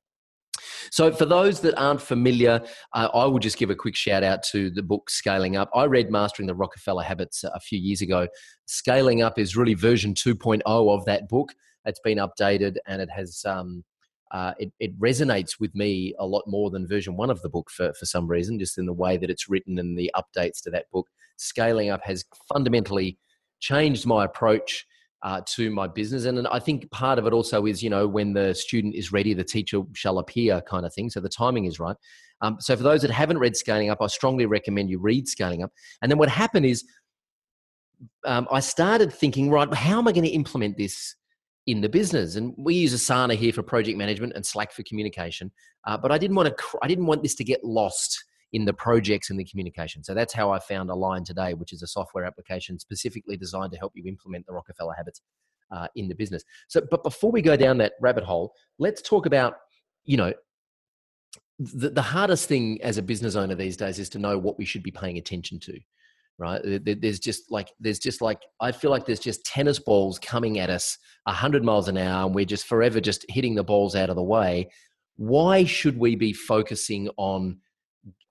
So, 0.91 1.13
for 1.13 1.25
those 1.25 1.61
that 1.61 1.79
aren't 1.79 2.03
familiar, 2.03 2.63
uh, 2.93 3.09
I 3.13 3.27
will 3.27 3.39
just 3.39 3.59
give 3.59 3.71
a 3.71 3.75
quick 3.75 3.97
shout 3.97 4.23
out 4.23 4.43
to 4.45 4.71
the 4.71 4.83
book 4.83 5.11
Scaling 5.11 5.57
Up. 5.57 5.71
I 5.75 5.85
read 5.85 6.11
Mastering 6.11 6.47
the 6.47 6.55
Rockefeller 6.55 7.03
Habits 7.03 7.45
a 7.45 7.61
few 7.61 7.79
years 7.79 8.03
ago. 8.03 8.29
Scaling 8.67 9.23
Up 9.23 9.39
is 9.39 9.57
really 9.57 9.75
version 9.75 10.15
2.0 10.15 10.63
of 10.67 11.05
that 11.07 11.29
book. 11.29 11.55
It's 11.85 12.01
been 12.01 12.19
updated 12.19 12.77
and 12.87 13.01
it 13.01 13.11
has. 13.11 13.45
Um, 13.45 13.85
uh, 14.33 14.53
it, 14.59 14.73
it, 14.81 14.99
resonates 14.99 15.61
with 15.61 15.73
me 15.77 16.13
a 16.19 16.27
lot 16.27 16.43
more 16.49 16.69
than 16.69 16.85
version 16.85 17.17
one 17.17 17.31
of 17.31 17.41
the 17.43 17.49
book 17.49 17.71
for, 17.71 17.95
for 17.95 18.07
some 18.07 18.27
reason, 18.27 18.59
just 18.59 18.77
in 18.77 18.85
the 18.85 18.93
way 18.93 19.17
that 19.17 19.31
it's 19.31 19.49
written 19.49 19.79
and 19.79 19.97
the 19.97 20.11
updates 20.17 20.61
to 20.61 20.69
that 20.69 20.91
book. 20.91 21.07
Scaling 21.37 21.91
Up 21.91 22.03
has 22.03 22.25
fundamentally 22.53 23.19
changed 23.61 24.05
my 24.05 24.25
approach 24.25 24.85
uh, 25.23 25.41
to 25.47 25.71
my 25.71 25.87
business. 25.87 26.25
And 26.25 26.47
I 26.49 26.59
think 26.59 26.91
part 26.91 27.19
of 27.19 27.27
it 27.27 27.33
also 27.33 27.67
is, 27.67 27.83
you 27.83 27.91
know, 27.91 28.07
when 28.07 28.33
the 28.33 28.55
student 28.55 28.95
is 28.95 29.13
ready, 29.13 29.35
the 29.35 29.45
teacher 29.45 29.83
shall 29.95 30.19
appear 30.19 30.61
kind 30.63 30.87
of 30.87 30.95
thing. 30.95 31.11
So 31.11 31.21
the 31.21 31.29
timing 31.29 31.65
is 31.65 31.81
right. 31.81 31.97
Um, 32.43 32.59
so 32.61 32.77
for 32.77 32.83
those 32.83 33.03
that 33.03 33.11
haven't 33.11 33.39
read 33.39 33.57
Scaling 33.57 33.91
Up, 33.91 34.03
I 34.03 34.07
strongly 34.09 34.47
recommend 34.47 34.91
you 34.91 34.99
read 34.99 35.27
Scaling 35.27 35.63
Up. 35.63 35.73
And 36.03 36.11
then 36.11 36.19
what 36.19 36.29
happened 36.29 36.67
is 36.67 36.85
um, 38.25 38.47
I 38.51 38.61
started 38.61 39.13
thinking, 39.13 39.51
right, 39.51 39.73
how 39.73 39.99
am 39.99 40.09
I 40.09 40.13
going 40.13 40.25
to 40.25 40.31
implement 40.31 40.77
this 40.77 41.15
in 41.67 41.81
the 41.81 41.89
business? 41.89 42.37
And 42.37 42.55
we 42.59 42.75
use 42.75 42.95
Asana 42.95 43.35
here 43.35 43.53
for 43.53 43.63
project 43.63 43.97
management 43.97 44.35
and 44.35 44.45
Slack 44.45 44.73
for 44.73 44.83
communication. 44.83 45.51
Uh, 45.87 45.97
but 45.97 46.13
I 46.13 46.19
didn't 46.19 46.37
want 46.37 46.57
to, 46.57 46.79
I 46.83 46.89
didn't 46.89 47.07
want 47.07 47.23
this 47.23 47.35
to 47.37 47.45
get 47.45 47.65
lost 47.65 48.23
in 48.53 48.65
the 48.65 48.73
projects 48.73 49.31
and 49.31 49.39
the 49.39 49.45
communication. 49.45 50.05
So 50.05 50.15
that's 50.15 50.33
how 50.33 50.51
I 50.51 50.59
found 50.59 50.91
Align 50.91 51.25
today, 51.25 51.55
which 51.55 51.73
is 51.73 51.83
a 51.83 51.87
software 51.87 52.25
application 52.25 52.79
specifically 52.79 53.37
designed 53.37 53.73
to 53.73 53.79
help 53.79 53.93
you 53.95 54.05
implement 54.07 54.47
the 54.47 54.53
Rockefeller 54.53 54.95
habits 54.95 55.21
uh, 55.71 55.89
in 55.97 56.09
the 56.09 56.15
business. 56.15 56.45
So, 56.69 56.81
but 56.91 57.03
before 57.03 57.33
we 57.33 57.43
go 57.43 57.57
down 57.57 57.79
that 57.79 57.95
rabbit 58.01 58.25
hole, 58.25 58.55
let's 58.79 59.03
talk 59.03 59.27
about, 59.27 59.55
you 60.05 60.17
know, 60.17 60.33
the, 61.59 61.91
the 61.91 62.03
hardest 62.03 62.49
thing 62.49 62.81
as 62.83 62.99
a 62.99 63.03
business 63.03 63.35
owner 63.35 63.55
these 63.55 63.77
days 63.77 63.99
is 63.99 64.09
to 64.11 64.19
know 64.19 64.39
what 64.39 64.59
we 64.59 64.65
should 64.65 64.83
be 64.83 64.91
paying 64.91 65.19
attention 65.19 65.59
to 65.61 65.79
right 66.39 66.61
there's 66.85 67.19
just 67.19 67.51
like 67.51 67.71
there's 67.81 67.99
just 67.99 68.21
like 68.21 68.43
i 68.61 68.71
feel 68.71 68.91
like 68.91 69.07
there's 69.07 69.21
just 69.21 69.43
tennis 69.47 69.79
balls 69.79 70.19
coming 70.19 70.59
at 70.59 70.69
us 70.69 70.99
100 71.25 71.65
miles 71.65 71.89
an 71.89 71.97
hour 71.97 72.27
and 72.27 72.35
we're 72.35 72.45
just 72.45 72.67
forever 72.67 73.01
just 73.01 73.25
hitting 73.31 73.55
the 73.55 73.65
balls 73.65 73.97
out 73.97 74.11
of 74.11 74.17
the 74.17 74.23
way 74.23 74.69
why 75.17 75.65
should 75.65 75.99
we 75.99 76.15
be 76.15 76.35
focusing 76.35 77.09
on 77.17 77.59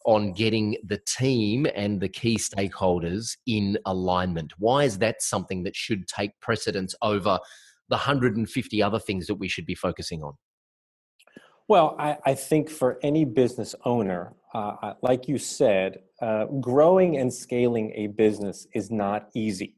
on 0.06 0.32
getting 0.34 0.78
the 0.84 1.00
team 1.08 1.68
and 1.76 2.00
the 2.00 2.10
key 2.10 2.38
stakeholders 2.38 3.36
in 3.48 3.78
alignment? 3.86 4.54
Why 4.58 4.84
is 4.84 4.98
that 5.00 5.22
something 5.22 5.64
that 5.64 5.76
should 5.76 6.08
take 6.08 6.32
precedence 6.40 6.96
over 7.02 7.40
the 7.90 7.96
150 7.96 8.84
other 8.84 9.00
things 9.00 9.28
that 9.28 9.36
we 9.36 9.48
should 9.48 9.66
be 9.66 9.76
focusing 9.76 10.24
on? 10.24 10.34
Well, 11.68 11.96
I, 11.98 12.18
I 12.26 12.34
think 12.36 12.70
for 12.70 13.00
any 13.02 13.26
business 13.26 13.74
owner, 13.86 14.36
uh, 14.54 14.94
like 15.02 15.28
you 15.28 15.38
said, 15.38 16.00
uh, 16.22 16.46
growing 16.46 17.18
and 17.18 17.34
scaling 17.34 17.92
a 17.96 18.08
business 18.08 18.68
is 18.74 18.92
not 18.92 19.30
easy. 19.34 19.76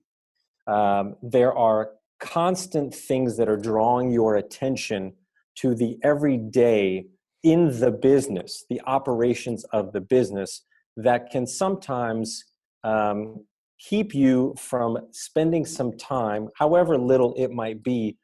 Um, 0.67 1.15
there 1.21 1.53
are 1.53 1.91
constant 2.19 2.93
things 2.93 3.37
that 3.37 3.47
are 3.47 3.57
drawing 3.57 4.11
your 4.11 4.35
attention 4.35 5.13
to 5.55 5.73
the 5.73 5.97
everyday 6.03 7.05
in 7.47 7.79
the 7.79 7.91
business, 7.91 8.65
the 8.69 8.81
operations 8.85 9.63
of 9.71 9.93
the 9.93 10.01
business 10.01 10.65
that 10.97 11.29
can 11.31 11.47
sometimes 11.47 12.43
um, 12.83 13.45
keep 13.79 14.13
you 14.13 14.53
from 14.57 14.97
spending 15.11 15.65
some 15.65 15.95
time, 15.97 16.49
however 16.57 16.97
little 16.97 17.33
it 17.37 17.51
might 17.51 17.81
be, 17.81 18.17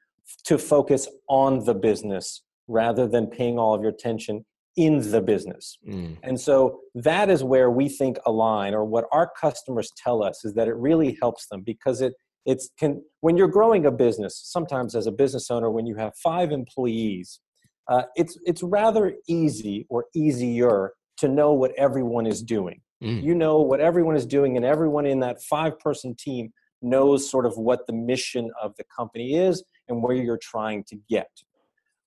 to 0.44 0.58
focus 0.58 1.08
on 1.30 1.64
the 1.64 1.74
business 1.74 2.44
rather 2.68 3.08
than 3.08 3.28
paying 3.28 3.58
all 3.58 3.74
of 3.74 3.82
your 3.82 3.92
attention 3.92 4.44
in 4.76 5.12
the 5.12 5.22
business. 5.22 5.78
Mm. 5.88 6.18
And 6.24 6.38
so 6.40 6.80
that 6.96 7.30
is 7.30 7.46
where 7.46 7.70
we 7.70 7.88
think 7.88 8.18
align 8.26 8.74
or 8.74 8.84
what 8.84 9.06
our 9.14 9.32
customers 9.40 9.90
tell 9.96 10.22
us 10.22 10.44
is 10.44 10.54
that 10.56 10.68
it 10.68 10.76
really 10.76 11.18
helps 11.22 11.48
them 11.48 11.62
because 11.62 12.02
it 12.02 12.14
it's 12.46 12.70
can 12.78 13.02
when 13.22 13.38
you're 13.38 13.48
growing 13.48 13.86
a 13.86 13.92
business 13.92 14.42
sometimes 14.44 14.96
as 14.96 15.08
a 15.08 15.12
business 15.12 15.50
owner 15.50 15.72
when 15.72 15.86
you 15.86 15.96
have 15.96 16.12
five 16.22 16.52
employees 16.52 17.40
uh, 17.88 18.04
it's 18.16 18.38
it's 18.46 18.64
rather 18.64 19.14
easy 19.28 19.86
or 19.90 20.06
easier 20.16 20.94
to 21.18 21.28
know 21.28 21.54
what 21.54 21.72
everyone 21.78 22.26
is 22.26 22.42
doing 22.42 22.82
mm. 23.04 23.22
you 23.22 23.36
know 23.36 23.62
what 23.62 23.80
everyone 23.80 24.16
is 24.16 24.26
doing 24.26 24.58
and 24.58 24.66
everyone 24.66 25.06
in 25.06 25.20
that 25.20 25.42
five 25.44 25.78
person 25.80 26.16
team 26.16 26.52
knows 26.82 27.30
sort 27.30 27.46
of 27.46 27.58
what 27.58 27.88
the 27.88 27.94
mission 27.94 28.52
of 28.62 28.76
the 28.78 28.84
company 28.96 29.36
is 29.36 29.64
and 29.88 30.02
where 30.02 30.16
you're 30.16 30.40
trying 30.42 30.84
to 30.84 30.98
get 31.10 31.30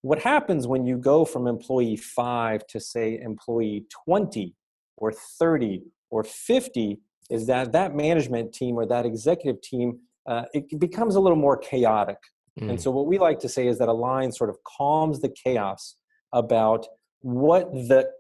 what 0.03 0.21
happens 0.21 0.69
when 0.69 0.87
you 0.87 0.97
go 0.97 1.25
from 1.25 1.47
employee 1.47 1.97
5 1.97 2.67
to 2.69 2.79
say 2.79 3.19
employee 3.19 3.87
20 4.05 4.55
or 4.97 5.13
30 5.13 5.83
or 6.11 6.23
50 6.23 7.01
is 7.29 7.47
that 7.47 7.73
that 7.73 7.95
management 7.95 8.53
team 8.53 8.77
or 8.77 8.87
that 8.87 9.05
executive 9.05 9.61
team 9.63 9.99
uh, 10.27 10.45
it 10.53 10.79
becomes 10.81 11.15
a 11.15 11.21
little 11.21 11.37
more 11.37 11.57
chaotic. 11.57 12.19
Mm. 12.61 12.71
And 12.71 12.81
so, 12.81 12.91
what 12.91 13.07
we 13.07 13.19
like 13.19 13.39
to 13.41 13.49
say 13.49 13.67
is 13.67 13.79
that 13.79 13.89
Align 13.89 14.33
sort 14.33 14.51
of 14.51 14.57
calms 14.65 15.21
the 15.21 15.29
chaos 15.29 15.97
about 16.33 16.87
what 17.21 17.73
the 17.73 18.11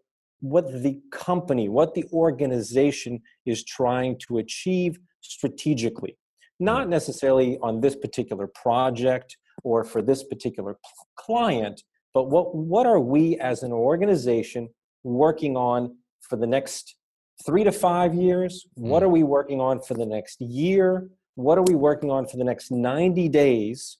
what 0.41 0.83
the 0.83 1.01
company, 1.11 1.69
what 1.69 1.95
the 1.95 2.05
organization 2.13 3.21
is 3.47 3.65
trying 3.65 4.19
to 4.29 4.39
achieve 4.39 4.99
strategically, 5.23 6.17
not 6.61 6.87
mm. 6.87 6.91
necessarily 6.91 7.59
on 7.63 7.81
this 7.81 7.97
particular 7.97 8.47
project 8.47 9.37
or 9.65 9.85
for 9.85 10.03
this 10.03 10.23
particular 10.23 10.77
client, 11.17 11.83
but 12.13 12.25
what 12.25 12.55
what 12.55 12.87
are 12.87 13.01
we 13.01 13.39
as 13.39 13.63
an 13.63 13.73
organization 13.73 14.69
working 15.03 15.57
on 15.57 15.97
for 16.21 16.37
the 16.37 16.47
next 16.47 16.97
three 17.45 17.65
to 17.65 17.73
five 17.73 18.15
years? 18.15 18.67
What 18.75 19.03
mm. 19.03 19.07
are 19.07 19.09
we 19.09 19.23
working 19.23 19.61
on 19.61 19.81
for 19.81 19.95
the 19.95 20.07
next 20.07 20.41
year? 20.41 21.09
what 21.37 21.59
are 21.59 21.63
we 21.63 21.75
working 21.75 22.11
on 22.11 22.27
for 22.27 22.39
the 22.39 22.45
next 22.45 22.71
90 22.71 23.29
days 23.29 23.99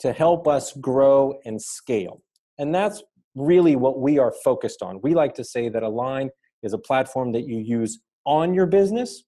to 0.00 0.12
help 0.12 0.46
us 0.46 0.72
grow 0.74 1.38
and 1.44 1.60
scale? 1.60 2.22
And 2.58 2.74
that's 2.74 3.02
really 3.34 3.76
what 3.76 4.00
we 4.00 4.18
are 4.18 4.32
focused 4.44 4.82
on. 4.82 5.00
We 5.02 5.14
like 5.14 5.34
to 5.34 5.44
say 5.44 5.68
that 5.68 5.82
Align 5.82 6.30
is 6.62 6.72
a 6.72 6.78
platform 6.78 7.32
that 7.32 7.46
you 7.46 7.58
use 7.58 8.00
on 8.24 8.54
your 8.54 8.66
business 8.66 9.24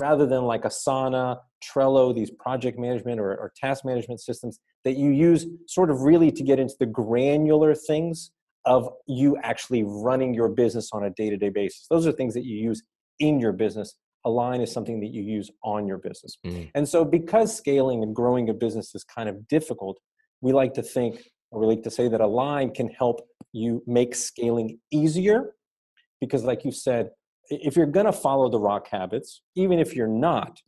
rather 0.00 0.26
than 0.26 0.44
like 0.44 0.62
Asana, 0.62 1.38
Trello, 1.62 2.14
these 2.14 2.30
project 2.30 2.78
management 2.78 3.20
or, 3.20 3.30
or 3.30 3.52
task 3.56 3.84
management 3.84 4.20
systems 4.20 4.60
that 4.84 4.96
you 4.96 5.10
use 5.10 5.46
sort 5.66 5.90
of 5.90 6.02
really 6.02 6.30
to 6.30 6.42
get 6.42 6.58
into 6.58 6.74
the 6.78 6.86
granular 6.86 7.74
things 7.74 8.30
of 8.64 8.88
you 9.06 9.36
actually 9.42 9.82
running 9.82 10.34
your 10.34 10.48
business 10.48 10.90
on 10.92 11.04
a 11.04 11.10
day 11.10 11.30
to 11.30 11.36
day 11.36 11.48
basis. 11.48 11.86
Those 11.90 12.06
are 12.06 12.12
things 12.12 12.34
that 12.34 12.44
you 12.44 12.56
use 12.56 12.82
in 13.18 13.40
your 13.40 13.52
business 13.52 13.96
Align 14.24 14.60
is 14.60 14.72
something 14.72 15.00
that 15.00 15.08
you 15.08 15.22
use 15.22 15.50
on 15.62 15.86
your 15.86 15.98
business. 15.98 16.36
Mm-hmm. 16.44 16.68
And 16.74 16.88
so, 16.88 17.04
because 17.04 17.56
scaling 17.56 18.02
and 18.02 18.14
growing 18.14 18.48
a 18.48 18.54
business 18.54 18.94
is 18.94 19.04
kind 19.04 19.28
of 19.28 19.46
difficult, 19.48 19.98
we 20.40 20.52
like 20.52 20.74
to 20.74 20.82
think, 20.82 21.30
or 21.50 21.60
we 21.60 21.66
like 21.66 21.82
to 21.84 21.90
say 21.90 22.08
that 22.08 22.20
Align 22.20 22.72
can 22.72 22.88
help 22.88 23.26
you 23.52 23.82
make 23.86 24.14
scaling 24.14 24.78
easier. 24.90 25.54
Because, 26.20 26.44
like 26.44 26.64
you 26.64 26.72
said, 26.72 27.10
if 27.48 27.76
you're 27.76 27.86
going 27.86 28.06
to 28.06 28.12
follow 28.12 28.48
the 28.48 28.58
rock 28.58 28.88
habits, 28.90 29.42
even 29.54 29.78
if 29.78 29.94
you're 29.94 30.08
not, 30.08 30.60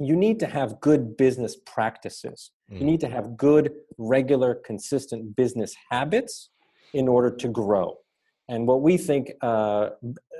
you 0.00 0.16
need 0.16 0.40
to 0.40 0.46
have 0.46 0.80
good 0.80 1.16
business 1.16 1.56
practices. 1.66 2.50
Mm-hmm. 2.70 2.80
You 2.80 2.86
need 2.86 3.00
to 3.00 3.08
have 3.08 3.36
good, 3.36 3.72
regular, 3.98 4.54
consistent 4.54 5.36
business 5.36 5.74
habits 5.90 6.50
in 6.94 7.08
order 7.08 7.30
to 7.30 7.48
grow. 7.48 7.96
And 8.48 8.66
what 8.66 8.82
we 8.82 8.96
think, 8.96 9.32
uh, 9.40 9.90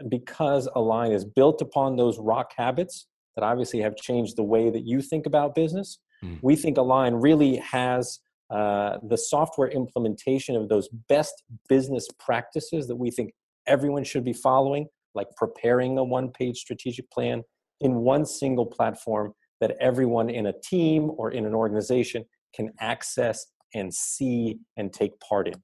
because 0.08 0.68
Align 0.74 1.12
is 1.12 1.24
built 1.24 1.62
upon 1.62 1.96
those 1.96 2.18
rock 2.18 2.52
habits 2.56 3.06
that 3.34 3.44
obviously 3.44 3.80
have 3.80 3.96
changed 3.96 4.36
the 4.36 4.42
way 4.42 4.70
that 4.70 4.86
you 4.86 5.00
think 5.00 5.26
about 5.26 5.54
business, 5.54 5.98
mm. 6.22 6.38
we 6.42 6.56
think 6.56 6.76
Align 6.76 7.14
really 7.14 7.56
has 7.56 8.20
uh, 8.50 8.98
the 9.08 9.16
software 9.16 9.68
implementation 9.68 10.56
of 10.56 10.68
those 10.68 10.88
best 11.08 11.42
business 11.68 12.06
practices 12.18 12.86
that 12.86 12.96
we 12.96 13.10
think 13.10 13.32
everyone 13.66 14.04
should 14.04 14.24
be 14.24 14.32
following, 14.32 14.86
like 15.14 15.28
preparing 15.36 15.98
a 15.98 16.04
one 16.04 16.30
page 16.30 16.58
strategic 16.58 17.10
plan 17.10 17.42
in 17.80 17.96
one 17.96 18.24
single 18.24 18.66
platform 18.66 19.32
that 19.60 19.76
everyone 19.80 20.28
in 20.28 20.46
a 20.46 20.52
team 20.64 21.10
or 21.16 21.30
in 21.30 21.46
an 21.46 21.54
organization 21.54 22.24
can 22.54 22.70
access 22.80 23.46
and 23.74 23.92
see 23.92 24.58
and 24.76 24.92
take 24.92 25.18
part 25.20 25.48
in. 25.48 25.54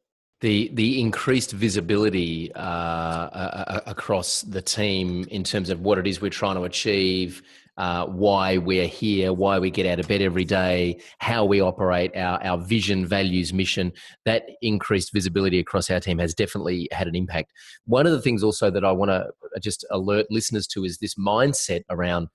The 0.41 0.71
the 0.73 1.01
increased 1.01 1.53
visibility 1.53 2.51
uh, 2.55 2.59
uh, 2.59 3.81
across 3.87 4.41
the 4.41 4.63
team 4.63 5.27
in 5.31 5.45
terms 5.45 5.69
of 5.69 5.81
what 5.81 5.99
it 5.99 6.07
is 6.07 6.23
we're 6.23 6.31
trying 6.31 6.57
to 6.57 6.65
achieve, 6.65 7.43
uh, 7.81 8.05
why 8.05 8.59
we're 8.59 8.87
here, 8.87 9.33
why 9.33 9.59
we 9.59 9.71
get 9.71 9.87
out 9.87 9.99
of 9.99 10.07
bed 10.07 10.21
every 10.21 10.45
day, 10.45 11.01
how 11.17 11.47
we 11.47 11.63
operate, 11.63 12.15
our 12.15 12.39
our 12.45 12.59
vision, 12.59 13.07
values, 13.07 13.55
mission. 13.55 13.91
That 14.27 14.43
increased 14.61 15.15
visibility 15.15 15.59
across 15.59 15.91
our 15.91 15.99
team 15.99 16.19
has 16.19 16.35
definitely 16.35 16.91
had 16.93 17.09
an 17.09 17.17
impact. 17.17 17.53
One 17.87 18.07
of 18.07 18.13
the 18.13 18.21
things 18.21 18.43
also 18.43 18.71
that 18.71 18.85
I 18.85 18.93
want 18.93 19.11
to 19.11 19.31
just 19.61 19.87
alert 19.91 20.27
listeners 20.29 20.67
to 20.69 20.85
is 20.85 20.99
this 20.99 21.15
mindset 21.15 21.85
around 21.89 22.29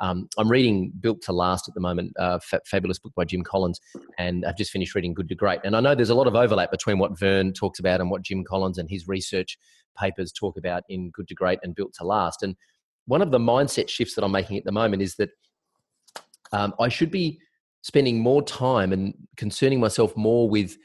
um, 0.00 0.28
I'm 0.38 0.50
reading 0.50 0.92
Built 0.98 1.20
to 1.22 1.32
Last 1.32 1.68
at 1.68 1.74
the 1.74 1.80
moment, 1.80 2.12
uh, 2.18 2.38
fa- 2.38 2.62
fabulous 2.64 2.98
book 2.98 3.12
by 3.14 3.24
Jim 3.24 3.42
Collins, 3.42 3.78
and 4.18 4.46
I've 4.46 4.56
just 4.56 4.70
finished 4.70 4.94
reading 4.94 5.12
Good 5.12 5.28
to 5.28 5.34
Great. 5.34 5.60
And 5.62 5.76
I 5.76 5.80
know 5.80 5.94
there's 5.94 6.10
a 6.10 6.14
lot 6.14 6.26
of 6.26 6.34
overlap 6.34 6.70
between 6.70 6.98
what 6.98 7.18
Verne 7.18 7.52
talks 7.52 7.78
about 7.78 8.00
and 8.00 8.10
what 8.10 8.22
Jim 8.22 8.44
Collins 8.44 8.78
and 8.78 8.88
his 8.88 9.06
research 9.06 9.58
papers 9.98 10.32
talk 10.32 10.56
about 10.56 10.84
in 10.88 11.10
Good 11.10 11.28
to 11.28 11.34
Great 11.34 11.58
and 11.62 11.74
Built 11.74 11.92
to 11.98 12.04
Last. 12.04 12.42
And 12.42 12.56
one 13.06 13.22
of 13.22 13.30
the 13.30 13.38
mindset 13.38 13.88
shifts 13.88 14.14
that 14.14 14.24
I'm 14.24 14.32
making 14.32 14.56
at 14.58 14.64
the 14.64 14.72
moment 14.72 15.02
is 15.02 15.14
that 15.16 15.30
um, 16.52 16.74
I 16.80 16.88
should 16.88 17.10
be 17.10 17.40
spending 17.82 18.20
more 18.20 18.42
time 18.42 18.92
and 18.92 19.14
concerning 19.36 19.80
myself 19.80 20.16
more 20.16 20.48
with 20.48 20.76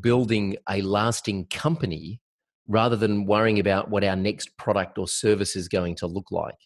building 0.00 0.56
a 0.68 0.82
lasting 0.82 1.46
company 1.46 2.20
rather 2.68 2.96
than 2.96 3.26
worrying 3.26 3.60
about 3.60 3.90
what 3.90 4.02
our 4.04 4.16
next 4.16 4.56
product 4.56 4.98
or 4.98 5.06
service 5.06 5.54
is 5.54 5.68
going 5.68 5.94
to 5.96 6.06
look 6.06 6.30
like. 6.30 6.56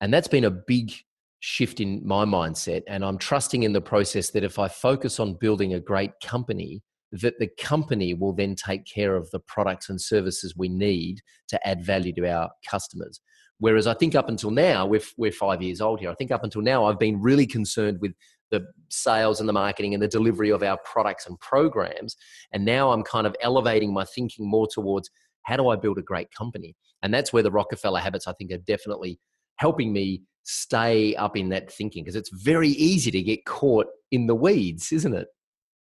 And 0.00 0.12
that's 0.12 0.28
been 0.28 0.44
a 0.44 0.50
big 0.50 0.92
shift 1.40 1.80
in 1.80 2.00
my 2.04 2.24
mindset 2.24 2.82
and 2.88 3.04
i'm 3.04 3.18
trusting 3.18 3.62
in 3.62 3.72
the 3.72 3.80
process 3.80 4.30
that 4.30 4.42
if 4.42 4.58
i 4.58 4.66
focus 4.66 5.20
on 5.20 5.34
building 5.34 5.74
a 5.74 5.80
great 5.80 6.10
company 6.24 6.82
that 7.12 7.38
the 7.38 7.48
company 7.58 8.14
will 8.14 8.32
then 8.32 8.54
take 8.54 8.84
care 8.84 9.14
of 9.16 9.30
the 9.30 9.38
products 9.40 9.88
and 9.90 10.00
services 10.00 10.56
we 10.56 10.68
need 10.68 11.20
to 11.46 11.68
add 11.68 11.84
value 11.84 12.12
to 12.12 12.26
our 12.28 12.50
customers 12.68 13.20
whereas 13.58 13.86
i 13.86 13.94
think 13.94 14.14
up 14.14 14.28
until 14.28 14.50
now 14.50 14.86
we're, 14.86 15.00
we're 15.16 15.32
five 15.32 15.62
years 15.62 15.80
old 15.80 16.00
here 16.00 16.10
i 16.10 16.14
think 16.14 16.30
up 16.30 16.44
until 16.44 16.62
now 16.62 16.84
i've 16.84 16.98
been 16.98 17.20
really 17.20 17.46
concerned 17.46 18.00
with 18.00 18.12
the 18.50 18.64
sales 18.88 19.40
and 19.40 19.48
the 19.48 19.52
marketing 19.52 19.92
and 19.92 20.02
the 20.02 20.08
delivery 20.08 20.50
of 20.50 20.62
our 20.62 20.78
products 20.84 21.26
and 21.26 21.38
programs 21.40 22.16
and 22.52 22.64
now 22.64 22.92
i'm 22.92 23.02
kind 23.02 23.26
of 23.26 23.34
elevating 23.40 23.92
my 23.92 24.04
thinking 24.04 24.48
more 24.48 24.68
towards 24.70 25.10
how 25.42 25.56
do 25.56 25.68
i 25.68 25.76
build 25.76 25.98
a 25.98 26.02
great 26.02 26.28
company 26.32 26.74
and 27.02 27.12
that's 27.12 27.32
where 27.32 27.42
the 27.42 27.50
rockefeller 27.50 28.00
habits 28.00 28.26
i 28.26 28.32
think 28.34 28.52
are 28.52 28.58
definitely 28.58 29.18
helping 29.56 29.92
me 29.92 30.22
stay 30.46 31.14
up 31.16 31.36
in 31.36 31.48
that 31.48 31.70
thinking 31.72 32.04
because 32.04 32.14
it's 32.14 32.30
very 32.30 32.68
easy 32.68 33.10
to 33.10 33.20
get 33.22 33.44
caught 33.44 33.86
in 34.12 34.26
the 34.26 34.34
weeds, 34.34 34.92
isn't 34.92 35.14
it? 35.14 35.26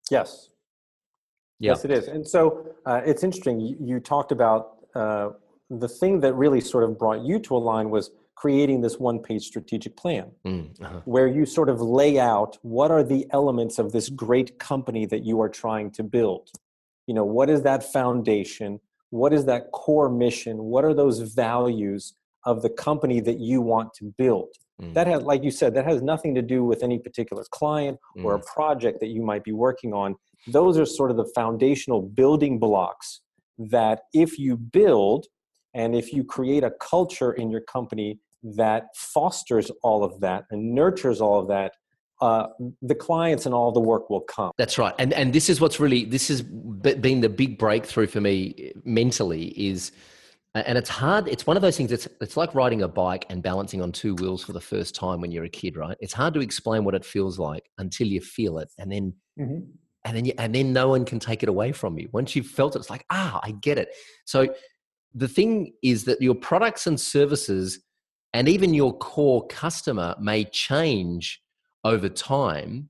Yes. 0.09 0.49
Yes, 1.59 1.85
it 1.85 1.91
is. 1.91 2.07
And 2.07 2.27
so 2.27 2.75
uh, 2.85 3.01
it's 3.05 3.23
interesting. 3.23 3.59
You, 3.61 3.77
you 3.79 3.99
talked 3.99 4.31
about 4.31 4.77
uh, 4.93 5.29
the 5.69 5.87
thing 5.87 6.19
that 6.21 6.33
really 6.33 6.61
sort 6.61 6.83
of 6.83 6.97
brought 6.97 7.21
you 7.21 7.39
to 7.39 7.55
Align 7.55 7.89
was 7.89 8.11
creating 8.35 8.81
this 8.81 8.99
one 8.99 9.19
page 9.19 9.43
strategic 9.43 9.95
plan 9.95 10.29
mm, 10.45 10.69
uh-huh. 10.83 11.01
where 11.05 11.27
you 11.27 11.45
sort 11.45 11.69
of 11.69 11.79
lay 11.79 12.19
out 12.19 12.57
what 12.63 12.91
are 12.91 13.03
the 13.03 13.25
elements 13.31 13.79
of 13.79 13.91
this 13.91 14.09
great 14.09 14.59
company 14.59 15.05
that 15.05 15.23
you 15.23 15.39
are 15.41 15.49
trying 15.49 15.89
to 15.89 16.03
build. 16.03 16.49
You 17.07 17.13
know, 17.13 17.23
what 17.23 17.49
is 17.49 17.61
that 17.61 17.83
foundation? 17.83 18.79
What 19.11 19.33
is 19.33 19.45
that 19.45 19.71
core 19.71 20.09
mission? 20.09 20.63
What 20.63 20.83
are 20.83 20.93
those 20.93 21.19
values 21.19 22.13
of 22.45 22.61
the 22.61 22.69
company 22.69 23.19
that 23.19 23.39
you 23.39 23.61
want 23.61 23.93
to 23.95 24.13
build. 24.17 24.49
Mm. 24.81 24.93
That 24.93 25.07
has, 25.07 25.23
like 25.23 25.43
you 25.43 25.51
said, 25.51 25.73
that 25.75 25.85
has 25.85 26.01
nothing 26.01 26.35
to 26.35 26.41
do 26.41 26.63
with 26.63 26.83
any 26.83 26.99
particular 26.99 27.43
client 27.51 27.97
mm. 28.17 28.23
or 28.23 28.35
a 28.35 28.39
mm. 28.39 28.45
project 28.45 28.99
that 28.99 29.07
you 29.07 29.21
might 29.21 29.43
be 29.43 29.51
working 29.51 29.93
on. 29.93 30.15
Those 30.47 30.77
are 30.77 30.85
sort 30.85 31.11
of 31.11 31.17
the 31.17 31.29
foundational 31.35 32.01
building 32.01 32.59
blocks 32.59 33.21
that 33.57 34.01
if 34.13 34.37
you 34.37 34.57
build 34.57 35.27
and 35.75 35.93
if 35.93 36.11
you 36.11 36.23
create 36.23 36.63
a 36.63 36.71
culture 36.79 37.33
in 37.33 37.51
your 37.51 37.61
company 37.61 38.19
that 38.43 38.87
fosters 38.95 39.69
all 39.83 40.03
of 40.03 40.19
that 40.21 40.45
and 40.49 40.73
nurtures 40.73 41.19
all 41.19 41.39
of 41.39 41.47
that, 41.49 41.73
uh, 42.21 42.47
the 42.81 42.95
clients 42.95 43.45
and 43.45 43.53
all 43.53 43.71
the 43.71 43.79
work 43.79 44.09
will 44.09 44.21
come. 44.21 44.51
That's 44.57 44.77
right, 44.77 44.93
and 44.97 45.11
and 45.13 45.33
this 45.33 45.49
is 45.49 45.59
what's 45.59 45.79
really 45.79 46.05
this 46.05 46.29
has 46.29 46.41
been 46.41 47.19
the 47.21 47.29
big 47.29 47.57
breakthrough 47.59 48.07
for 48.07 48.21
me 48.21 48.71
mentally 48.85 49.47
is, 49.47 49.91
and 50.53 50.77
it's 50.77 50.89
hard. 50.89 51.27
It's 51.27 51.45
one 51.45 51.57
of 51.57 51.61
those 51.61 51.75
things. 51.75 51.91
It's 51.91 52.07
it's 52.21 52.37
like 52.37 52.55
riding 52.55 52.83
a 52.83 52.87
bike 52.87 53.25
and 53.29 53.43
balancing 53.43 53.81
on 53.81 53.91
two 53.91 54.15
wheels 54.15 54.43
for 54.45 54.53
the 54.53 54.61
first 54.61 54.95
time 54.95 55.19
when 55.19 55.31
you're 55.31 55.43
a 55.43 55.49
kid, 55.49 55.75
right? 55.75 55.97
It's 55.99 56.13
hard 56.13 56.33
to 56.35 56.39
explain 56.39 56.85
what 56.85 56.95
it 56.95 57.03
feels 57.03 57.37
like 57.37 57.69
until 57.79 58.07
you 58.07 58.21
feel 58.21 58.59
it, 58.59 58.69
and 58.79 58.91
then. 58.91 59.13
Mm-hmm. 59.39 59.59
And 60.07 60.15
then, 60.15 60.25
you, 60.25 60.33
and 60.37 60.53
then 60.53 60.71
no 60.71 60.89
one 60.89 61.03
can 61.03 61.17
take 61.17 61.41
it 61.41 61.49
away 61.49 61.71
from 61.71 61.97
you. 61.97 62.09
Once 62.11 62.35
you've 62.35 62.45
felt 62.45 62.75
it, 62.75 62.79
it's 62.79 62.91
like, 62.91 63.03
ah, 63.09 63.39
I 63.41 63.53
get 63.53 63.79
it. 63.79 63.89
So, 64.25 64.53
the 65.15 65.27
thing 65.29 65.71
is 65.81 66.03
that 66.03 66.21
your 66.21 66.35
products 66.35 66.85
and 66.85 66.99
services 66.99 67.79
and 68.33 68.49
even 68.49 68.73
your 68.73 68.95
core 68.97 69.47
customer 69.47 70.13
may 70.19 70.43
change 70.43 71.41
over 71.85 72.09
time, 72.09 72.89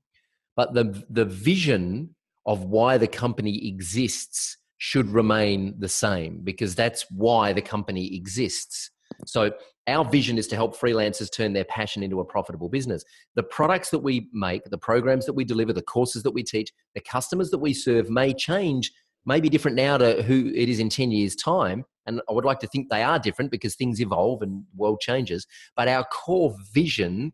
but 0.56 0.74
the, 0.74 1.04
the 1.08 1.24
vision 1.24 2.16
of 2.44 2.64
why 2.64 2.98
the 2.98 3.06
company 3.06 3.68
exists 3.68 4.58
should 4.78 5.08
remain 5.08 5.74
the 5.78 5.88
same 5.88 6.40
because 6.42 6.74
that's 6.74 7.06
why 7.10 7.52
the 7.52 7.62
company 7.62 8.14
exists. 8.16 8.90
So, 9.24 9.52
our 9.88 10.04
vision 10.04 10.36
is 10.36 10.48
to 10.48 10.56
help 10.56 10.76
freelancers 10.76 11.32
turn 11.32 11.52
their 11.52 11.64
passion 11.64 12.02
into 12.02 12.18
a 12.18 12.24
profitable 12.24 12.68
business. 12.68 13.04
The 13.36 13.44
products 13.44 13.90
that 13.90 14.00
we 14.00 14.28
make, 14.32 14.64
the 14.64 14.76
programs 14.76 15.26
that 15.26 15.32
we 15.32 15.44
deliver, 15.44 15.72
the 15.72 15.80
courses 15.80 16.24
that 16.24 16.32
we 16.32 16.42
teach, 16.42 16.72
the 16.96 17.00
customers 17.00 17.50
that 17.50 17.58
we 17.58 17.72
serve 17.72 18.10
may 18.10 18.34
change, 18.34 18.90
may 19.26 19.40
be 19.40 19.48
different 19.48 19.76
now 19.76 19.98
to 19.98 20.22
who 20.22 20.52
it 20.54 20.68
is 20.68 20.78
in 20.78 20.88
10 20.88 21.10
years' 21.10 21.36
time. 21.36 21.84
And 22.06 22.20
I 22.28 22.32
would 22.32 22.44
like 22.44 22.60
to 22.60 22.68
think 22.68 22.88
they 22.88 23.02
are 23.02 23.18
different 23.18 23.50
because 23.50 23.74
things 23.74 24.00
evolve 24.00 24.42
and 24.42 24.64
world 24.76 25.00
changes. 25.00 25.46
But 25.76 25.88
our 25.88 26.04
core 26.04 26.54
vision 26.72 27.32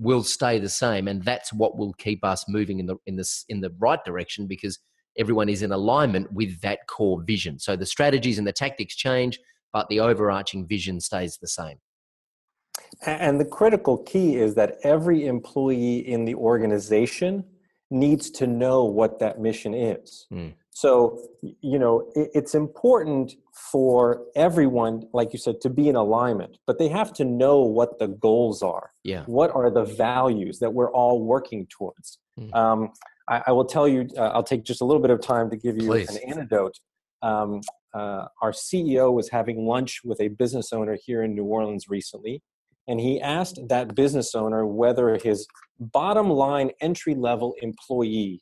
will 0.00 0.22
stay 0.22 0.58
the 0.58 0.68
same 0.68 1.06
and 1.06 1.22
that's 1.24 1.52
what 1.52 1.76
will 1.76 1.92
keep 1.92 2.24
us 2.24 2.46
moving 2.48 2.80
in 2.80 2.86
the 2.86 2.96
in 3.06 3.16
this 3.16 3.44
in 3.48 3.60
the 3.60 3.70
right 3.78 4.02
direction 4.04 4.46
because 4.46 4.78
everyone 5.18 5.48
is 5.48 5.62
in 5.62 5.72
alignment 5.72 6.32
with 6.32 6.58
that 6.62 6.78
core 6.88 7.22
vision 7.22 7.58
so 7.58 7.76
the 7.76 7.84
strategies 7.84 8.38
and 8.38 8.46
the 8.46 8.52
tactics 8.52 8.96
change 8.96 9.38
but 9.72 9.86
the 9.88 10.00
overarching 10.00 10.66
vision 10.66 10.98
stays 11.00 11.38
the 11.40 11.46
same 11.46 11.76
and 13.04 13.38
the 13.38 13.44
critical 13.44 13.98
key 13.98 14.36
is 14.36 14.54
that 14.54 14.78
every 14.84 15.26
employee 15.26 15.98
in 15.98 16.24
the 16.24 16.34
organization 16.34 17.44
needs 17.90 18.30
to 18.30 18.46
know 18.46 18.84
what 18.84 19.18
that 19.18 19.38
mission 19.38 19.74
is 19.74 20.26
mm. 20.32 20.52
So, 20.80 21.18
you 21.60 21.78
know, 21.78 22.10
it, 22.14 22.30
it's 22.32 22.54
important 22.54 23.34
for 23.70 24.22
everyone, 24.34 25.02
like 25.12 25.34
you 25.34 25.38
said, 25.38 25.60
to 25.60 25.68
be 25.68 25.90
in 25.90 25.94
alignment, 25.94 26.56
but 26.66 26.78
they 26.78 26.88
have 26.88 27.12
to 27.14 27.24
know 27.24 27.60
what 27.60 27.98
the 27.98 28.08
goals 28.08 28.62
are. 28.62 28.90
Yeah. 29.04 29.24
What 29.26 29.54
are 29.54 29.70
the 29.70 29.84
values 29.84 30.58
that 30.60 30.72
we're 30.72 30.90
all 30.90 31.22
working 31.22 31.66
towards? 31.66 32.18
Mm. 32.38 32.54
Um, 32.54 32.92
I, 33.28 33.42
I, 33.48 33.52
will 33.52 33.66
tell 33.66 33.86
you, 33.86 34.08
uh, 34.16 34.28
I'll 34.28 34.42
take 34.42 34.64
just 34.64 34.80
a 34.80 34.86
little 34.86 35.02
bit 35.02 35.10
of 35.10 35.20
time 35.20 35.50
to 35.50 35.56
give 35.56 35.76
you 35.76 35.86
Please. 35.86 36.08
an 36.16 36.22
anecdote. 36.26 36.78
Um, 37.20 37.60
uh, 37.92 38.28
our 38.40 38.52
CEO 38.52 39.12
was 39.12 39.28
having 39.28 39.66
lunch 39.66 40.00
with 40.02 40.18
a 40.18 40.28
business 40.28 40.72
owner 40.72 40.96
here 41.04 41.22
in 41.22 41.34
New 41.34 41.44
Orleans 41.44 41.90
recently, 41.90 42.42
and 42.88 42.98
he 43.00 43.20
asked 43.20 43.60
that 43.68 43.94
business 43.94 44.34
owner 44.34 44.66
whether 44.66 45.18
his 45.18 45.46
bottom 45.78 46.30
line 46.30 46.70
entry 46.80 47.14
level 47.14 47.54
employee 47.60 48.40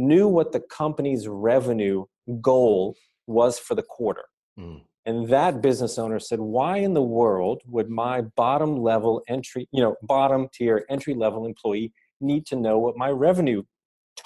knew 0.00 0.26
what 0.26 0.52
the 0.52 0.60
company's 0.60 1.28
revenue 1.28 2.04
goal 2.40 2.96
was 3.26 3.58
for 3.58 3.74
the 3.74 3.82
quarter. 3.82 4.24
Mm. 4.58 4.82
And 5.06 5.28
that 5.28 5.62
business 5.62 5.98
owner 5.98 6.18
said, 6.18 6.40
Why 6.40 6.78
in 6.78 6.94
the 6.94 7.02
world 7.02 7.62
would 7.66 7.88
my 7.88 8.22
bottom 8.22 8.76
level 8.76 9.22
entry, 9.28 9.68
you 9.72 9.82
know, 9.82 9.96
bottom 10.02 10.48
tier 10.52 10.84
entry 10.90 11.14
level 11.14 11.46
employee 11.46 11.92
need 12.20 12.46
to 12.46 12.56
know 12.56 12.78
what 12.78 12.96
my 12.96 13.08
revenue 13.10 13.62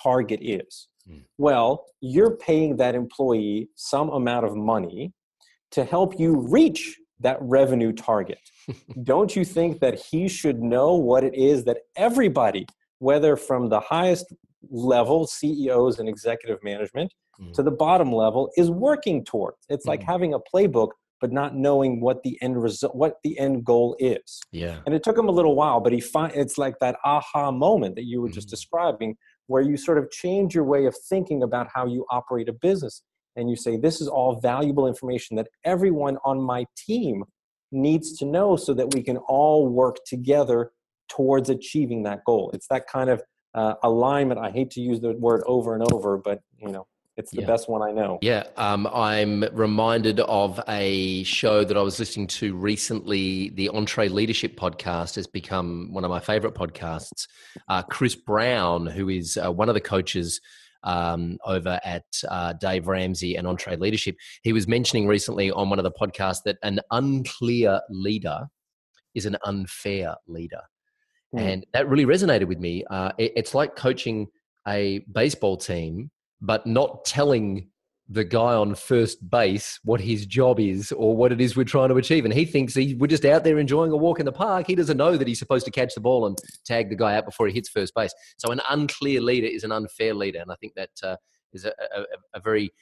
target 0.02 0.40
is? 0.42 0.88
Mm. 1.08 1.22
Well, 1.38 1.84
you're 2.00 2.36
paying 2.36 2.76
that 2.76 2.94
employee 2.94 3.68
some 3.76 4.08
amount 4.10 4.46
of 4.46 4.56
money 4.56 5.12
to 5.72 5.84
help 5.84 6.18
you 6.18 6.36
reach 6.36 6.98
that 7.20 7.38
revenue 7.40 7.92
target. 7.92 8.38
Don't 9.02 9.36
you 9.36 9.44
think 9.44 9.80
that 9.80 9.94
he 9.94 10.28
should 10.28 10.62
know 10.62 10.94
what 10.94 11.24
it 11.24 11.34
is 11.34 11.64
that 11.64 11.78
everybody, 11.96 12.66
whether 12.98 13.36
from 13.36 13.68
the 13.68 13.80
highest 13.80 14.32
level, 14.70 15.26
CEOs 15.26 15.98
and 15.98 16.08
executive 16.08 16.62
management, 16.62 17.12
mm. 17.40 17.52
to 17.52 17.62
the 17.62 17.70
bottom 17.70 18.12
level 18.12 18.50
is 18.56 18.70
working 18.70 19.24
towards. 19.24 19.58
It's 19.68 19.86
mm. 19.86 19.90
like 19.90 20.02
having 20.02 20.34
a 20.34 20.38
playbook 20.38 20.90
but 21.20 21.32
not 21.32 21.54
knowing 21.54 22.02
what 22.02 22.22
the 22.22 22.36
end 22.42 22.62
result 22.62 22.94
what 22.94 23.14
the 23.24 23.38
end 23.38 23.64
goal 23.64 23.96
is. 23.98 24.42
Yeah. 24.52 24.80
And 24.84 24.94
it 24.94 25.02
took 25.02 25.16
him 25.16 25.28
a 25.28 25.32
little 25.32 25.54
while, 25.54 25.80
but 25.80 25.92
he 25.92 26.00
find 26.00 26.32
it's 26.34 26.58
like 26.58 26.78
that 26.80 26.96
aha 27.02 27.50
moment 27.50 27.94
that 27.94 28.04
you 28.04 28.20
were 28.20 28.28
just 28.28 28.48
mm. 28.48 28.50
describing 28.50 29.16
where 29.46 29.62
you 29.62 29.76
sort 29.76 29.96
of 29.96 30.10
change 30.10 30.54
your 30.54 30.64
way 30.64 30.84
of 30.86 30.94
thinking 31.08 31.42
about 31.42 31.68
how 31.72 31.86
you 31.86 32.04
operate 32.10 32.48
a 32.48 32.52
business 32.52 33.02
and 33.36 33.48
you 33.48 33.56
say 33.56 33.76
this 33.76 34.00
is 34.00 34.08
all 34.08 34.38
valuable 34.40 34.86
information 34.86 35.36
that 35.36 35.48
everyone 35.64 36.18
on 36.24 36.40
my 36.40 36.66
team 36.76 37.24
needs 37.72 38.16
to 38.18 38.24
know 38.24 38.56
so 38.56 38.74
that 38.74 38.94
we 38.94 39.02
can 39.02 39.16
all 39.16 39.68
work 39.68 39.96
together 40.06 40.72
towards 41.08 41.50
achieving 41.50 42.02
that 42.04 42.24
goal. 42.24 42.50
It's 42.54 42.68
that 42.68 42.86
kind 42.86 43.10
of 43.10 43.22
uh, 43.54 43.74
alignment. 43.82 44.40
I 44.40 44.50
hate 44.50 44.70
to 44.72 44.80
use 44.80 45.00
the 45.00 45.12
word 45.12 45.42
over 45.46 45.74
and 45.74 45.92
over, 45.92 46.18
but 46.18 46.40
you 46.58 46.68
know, 46.68 46.86
it's 47.16 47.30
the 47.30 47.42
yeah. 47.42 47.46
best 47.46 47.68
one 47.68 47.82
I 47.82 47.92
know. 47.92 48.18
Yeah, 48.22 48.44
um, 48.56 48.88
I'm 48.88 49.44
reminded 49.52 50.18
of 50.20 50.60
a 50.68 51.22
show 51.22 51.64
that 51.64 51.76
I 51.76 51.82
was 51.82 51.98
listening 51.98 52.26
to 52.28 52.56
recently. 52.56 53.50
The 53.50 53.70
EntreLeadership 53.72 54.56
podcast 54.56 55.14
has 55.14 55.26
become 55.26 55.92
one 55.92 56.04
of 56.04 56.10
my 56.10 56.20
favorite 56.20 56.54
podcasts. 56.54 57.28
Uh, 57.68 57.82
Chris 57.82 58.16
Brown, 58.16 58.86
who 58.86 59.08
is 59.08 59.38
uh, 59.42 59.52
one 59.52 59.68
of 59.68 59.74
the 59.74 59.80
coaches 59.80 60.40
um, 60.82 61.38
over 61.46 61.80
at 61.84 62.04
uh, 62.28 62.54
Dave 62.54 62.88
Ramsey 62.88 63.36
and 63.36 63.46
EntreLeadership, 63.46 64.16
he 64.42 64.52
was 64.52 64.66
mentioning 64.66 65.06
recently 65.06 65.52
on 65.52 65.70
one 65.70 65.78
of 65.78 65.84
the 65.84 65.92
podcasts 65.92 66.42
that 66.46 66.58
an 66.64 66.80
unclear 66.90 67.80
leader 67.88 68.48
is 69.14 69.26
an 69.26 69.36
unfair 69.44 70.16
leader. 70.26 70.60
Mm. 71.34 71.40
And 71.40 71.66
that 71.72 71.88
really 71.88 72.06
resonated 72.06 72.46
with 72.46 72.58
me. 72.58 72.84
Uh, 72.90 73.12
it, 73.18 73.32
it's 73.36 73.54
like 73.54 73.76
coaching 73.76 74.28
a 74.66 75.04
baseball 75.12 75.56
team, 75.56 76.10
but 76.40 76.66
not 76.66 77.04
telling 77.04 77.68
the 78.08 78.24
guy 78.24 78.54
on 78.54 78.74
first 78.74 79.30
base 79.30 79.80
what 79.82 79.98
his 80.00 80.26
job 80.26 80.60
is 80.60 80.92
or 80.92 81.16
what 81.16 81.32
it 81.32 81.40
is 81.40 81.56
we're 81.56 81.64
trying 81.64 81.88
to 81.88 81.96
achieve. 81.96 82.24
And 82.24 82.34
he 82.34 82.44
thinks 82.44 82.74
he, 82.74 82.94
we're 82.94 83.06
just 83.06 83.24
out 83.24 83.44
there 83.44 83.58
enjoying 83.58 83.92
a 83.92 83.96
walk 83.96 84.20
in 84.20 84.26
the 84.26 84.32
park. 84.32 84.66
He 84.66 84.74
doesn't 84.74 84.98
know 84.98 85.16
that 85.16 85.26
he's 85.26 85.38
supposed 85.38 85.64
to 85.64 85.70
catch 85.70 85.94
the 85.94 86.02
ball 86.02 86.26
and 86.26 86.38
tag 86.66 86.90
the 86.90 86.96
guy 86.96 87.16
out 87.16 87.24
before 87.24 87.46
he 87.46 87.54
hits 87.54 87.70
first 87.70 87.94
base. 87.94 88.12
So 88.36 88.50
an 88.50 88.60
unclear 88.68 89.22
leader 89.22 89.46
is 89.46 89.64
an 89.64 89.72
unfair 89.72 90.12
leader. 90.12 90.40
And 90.40 90.52
I 90.52 90.56
think 90.56 90.74
that 90.74 90.90
uh, 91.02 91.16
is 91.54 91.64
a, 91.64 91.72
a, 91.96 92.04
a 92.34 92.40
very 92.40 92.72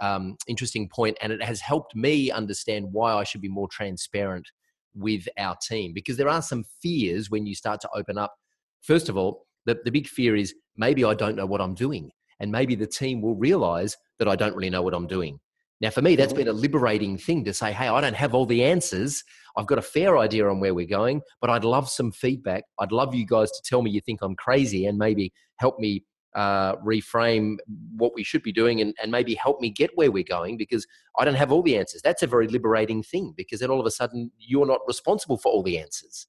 um, 0.00 0.36
interesting 0.46 0.88
point, 0.88 1.16
and 1.20 1.32
it 1.32 1.42
has 1.42 1.60
helped 1.60 1.96
me 1.96 2.30
understand 2.30 2.86
why 2.92 3.14
I 3.14 3.24
should 3.24 3.40
be 3.40 3.48
more 3.48 3.68
transparent 3.68 4.48
with 4.94 5.28
our 5.38 5.56
team 5.56 5.92
because 5.94 6.16
there 6.16 6.28
are 6.28 6.42
some 6.42 6.64
fears 6.82 7.30
when 7.30 7.46
you 7.46 7.54
start 7.54 7.80
to 7.82 7.88
open 7.94 8.18
up. 8.18 8.34
First 8.82 9.08
of 9.08 9.16
all, 9.16 9.46
the, 9.66 9.78
the 9.84 9.90
big 9.90 10.06
fear 10.06 10.36
is 10.36 10.54
maybe 10.76 11.04
I 11.04 11.14
don't 11.14 11.36
know 11.36 11.46
what 11.46 11.60
I'm 11.60 11.74
doing, 11.74 12.10
and 12.40 12.50
maybe 12.50 12.74
the 12.74 12.86
team 12.86 13.20
will 13.20 13.36
realize 13.36 13.96
that 14.18 14.28
I 14.28 14.36
don't 14.36 14.54
really 14.54 14.70
know 14.70 14.82
what 14.82 14.94
I'm 14.94 15.06
doing. 15.06 15.38
Now, 15.80 15.90
for 15.90 16.02
me, 16.02 16.16
that's 16.16 16.32
mm-hmm. 16.32 16.38
been 16.38 16.48
a 16.48 16.52
liberating 16.52 17.18
thing 17.18 17.44
to 17.44 17.54
say, 17.54 17.72
hey, 17.72 17.88
I 17.88 18.00
don't 18.00 18.16
have 18.16 18.34
all 18.34 18.46
the 18.46 18.64
answers. 18.64 19.22
I've 19.56 19.66
got 19.66 19.78
a 19.78 19.82
fair 19.82 20.18
idea 20.18 20.48
on 20.48 20.60
where 20.60 20.74
we're 20.74 20.86
going, 20.86 21.22
but 21.40 21.50
I'd 21.50 21.64
love 21.64 21.88
some 21.88 22.10
feedback. 22.10 22.64
I'd 22.80 22.92
love 22.92 23.14
you 23.14 23.26
guys 23.26 23.50
to 23.52 23.62
tell 23.64 23.82
me 23.82 23.90
you 23.90 24.00
think 24.00 24.20
I'm 24.22 24.34
crazy 24.34 24.86
and 24.86 24.98
maybe 24.98 25.32
help 25.56 25.78
me 25.78 26.04
uh, 26.34 26.76
reframe 26.76 27.56
what 27.96 28.12
we 28.14 28.22
should 28.22 28.42
be 28.42 28.52
doing 28.52 28.80
and, 28.80 28.94
and 29.02 29.10
maybe 29.10 29.34
help 29.34 29.60
me 29.60 29.70
get 29.70 29.90
where 29.94 30.10
we're 30.10 30.24
going 30.24 30.56
because 30.56 30.86
I 31.18 31.24
don't 31.24 31.34
have 31.34 31.52
all 31.52 31.62
the 31.62 31.76
answers. 31.76 32.02
That's 32.02 32.22
a 32.22 32.26
very 32.26 32.48
liberating 32.48 33.02
thing 33.02 33.34
because 33.36 33.60
then 33.60 33.70
all 33.70 33.80
of 33.80 33.86
a 33.86 33.90
sudden 33.90 34.30
you're 34.38 34.66
not 34.66 34.80
responsible 34.86 35.38
for 35.38 35.50
all 35.50 35.62
the 35.62 35.78
answers. 35.78 36.26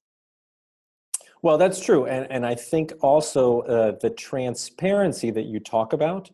Well, 1.42 1.56
that's 1.56 1.80
true. 1.82 2.06
And, 2.06 2.30
and 2.30 2.44
I 2.44 2.54
think 2.54 2.92
also 3.00 3.60
uh, 3.62 3.92
the 4.00 4.10
transparency 4.10 5.30
that 5.30 5.46
you 5.46 5.58
talk 5.60 5.92
about 5.92 6.30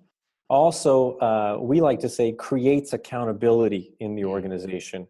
also, 0.49 1.17
uh, 1.19 1.59
we 1.61 1.81
like 1.81 1.99
to 2.01 2.09
say, 2.09 2.33
creates 2.33 2.93
accountability 2.93 3.95
in 4.01 4.15
the 4.15 4.23
mm. 4.23 4.29
organization 4.29 5.07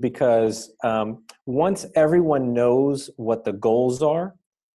because 0.00 0.72
um, 0.82 1.22
once 1.46 1.86
everyone 1.94 2.52
knows 2.52 3.08
what 3.16 3.44
the 3.44 3.52
goals 3.52 4.02
are, 4.02 4.34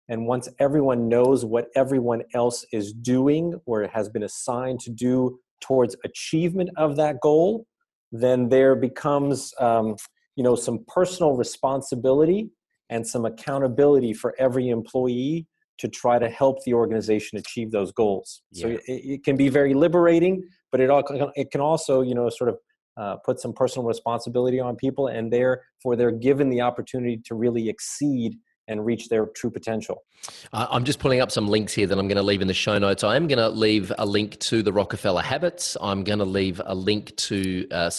and 0.10 0.26
once 0.26 0.48
everyone 0.60 1.10
knows 1.10 1.44
what 1.44 1.68
everyone 1.76 2.24
else 2.34 2.66
is 2.72 2.94
doing 2.94 3.60
or 3.66 3.88
has 3.88 4.10
been 4.10 4.24
assigned 4.24 4.80
to 4.82 4.90
do 4.90 5.40
towards 5.60 5.96
achievement 6.06 6.70
of 6.78 6.96
that 6.96 7.20
goal, 7.22 7.66
then 8.12 8.50
there 8.50 8.76
becomes 8.76 9.54
um, 9.60 9.96
you 10.36 10.44
know 10.44 10.56
some 10.56 10.86
personal 10.88 11.34
responsibility 11.36 12.50
and 12.90 13.06
some 13.06 13.26
accountability 13.26 14.14
for 14.14 14.34
every 14.40 14.70
employee 14.70 15.46
to 15.78 15.88
try 15.88 16.18
to 16.18 16.30
help 16.30 16.64
the 16.64 16.74
organization 16.74 17.38
achieve 17.38 17.72
those 17.72 17.92
goals. 17.92 18.42
Yeah. 18.52 18.62
So 18.62 18.70
it, 18.70 18.82
it, 18.88 19.24
can 19.24 19.36
be 19.36 19.50
very 19.50 19.74
liberating, 19.74 20.48
but 20.72 20.80
it 20.80 20.90
all 20.90 21.04
it 21.36 21.52
can 21.52 21.62
also 21.62 22.02
you 22.02 22.16
know 22.16 22.30
sort 22.30 22.50
of 22.50 22.58
uh, 22.98 23.18
put 23.26 23.40
some 23.40 23.54
personal 23.54 23.86
responsibility 23.86 24.60
on 24.60 24.76
people, 24.76 25.08
and 25.08 25.32
therefore 25.32 25.96
they're 25.96 26.12
given 26.12 26.50
the 26.50 26.62
opportunity 26.62 27.22
to 27.26 27.36
really 27.36 27.68
exceed 27.70 28.38
and 28.68 28.86
reach 28.86 29.10
their 29.10 29.28
true 29.28 29.50
potential. 29.50 30.04
Uh, 30.52 30.68
I'm 30.70 30.84
just 30.84 31.00
pulling 31.00 31.22
up 31.22 31.32
some 31.32 31.48
links 31.48 31.74
here 31.74 31.88
that 31.88 31.98
I'm 31.98 32.08
going 32.08 32.18
to 32.18 32.24
leave 32.24 32.42
in 32.42 32.48
the 32.48 32.54
show 32.54 32.78
notes. 32.78 33.04
I 33.04 33.16
am 33.16 33.28
going 33.28 33.40
to 33.40 33.50
leave 33.50 33.92
a 33.98 34.06
link 34.06 34.40
to 34.40 34.62
the 34.62 34.74
Rockefeller 34.74 35.22
Habits. 35.22 35.78
I'm 35.82 36.04
going 36.04 36.20
to 36.20 36.26
leave 36.26 36.62
a 36.66 36.76
link 36.76 37.16
to 37.18 37.68
uh. 37.72 37.90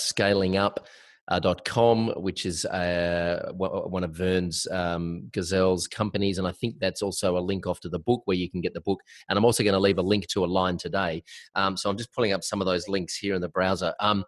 Uh, 1.31 1.41
which 2.17 2.47
is 2.47 2.65
uh, 2.65 3.53
one 3.53 4.03
of 4.03 4.13
Verne's 4.13 4.67
um, 4.71 5.29
Gazelle's 5.31 5.87
companies, 5.87 6.39
and 6.39 6.49
I 6.49 6.53
think 6.53 6.77
that's 6.81 7.03
also 7.03 7.37
a 7.37 7.41
link 7.41 7.67
off 7.67 7.81
to 7.81 7.91
the 7.91 7.99
book 7.99 8.23
where 8.25 8.37
you 8.37 8.51
can 8.51 8.63
get 8.63 8.73
the 8.73 8.81
book. 8.81 9.01
And 9.29 9.39
I'm 9.39 9.45
also 9.45 9.63
going 9.63 9.75
to 9.75 9.79
leave 9.79 9.99
a 9.99 10.03
link 10.03 10.27
to 10.29 10.43
Align 10.43 10.79
today. 10.79 11.23
Um, 11.55 11.77
so 11.77 11.91
I'm 11.91 11.99
just 11.99 12.15
pulling 12.15 12.33
up 12.33 12.43
some 12.43 12.63
of 12.63 12.67
those 12.67 12.89
links 12.89 13.15
here 13.15 13.35
in 13.35 13.43
the 13.43 13.49
browser. 13.51 13.93
Um, 14.01 14.25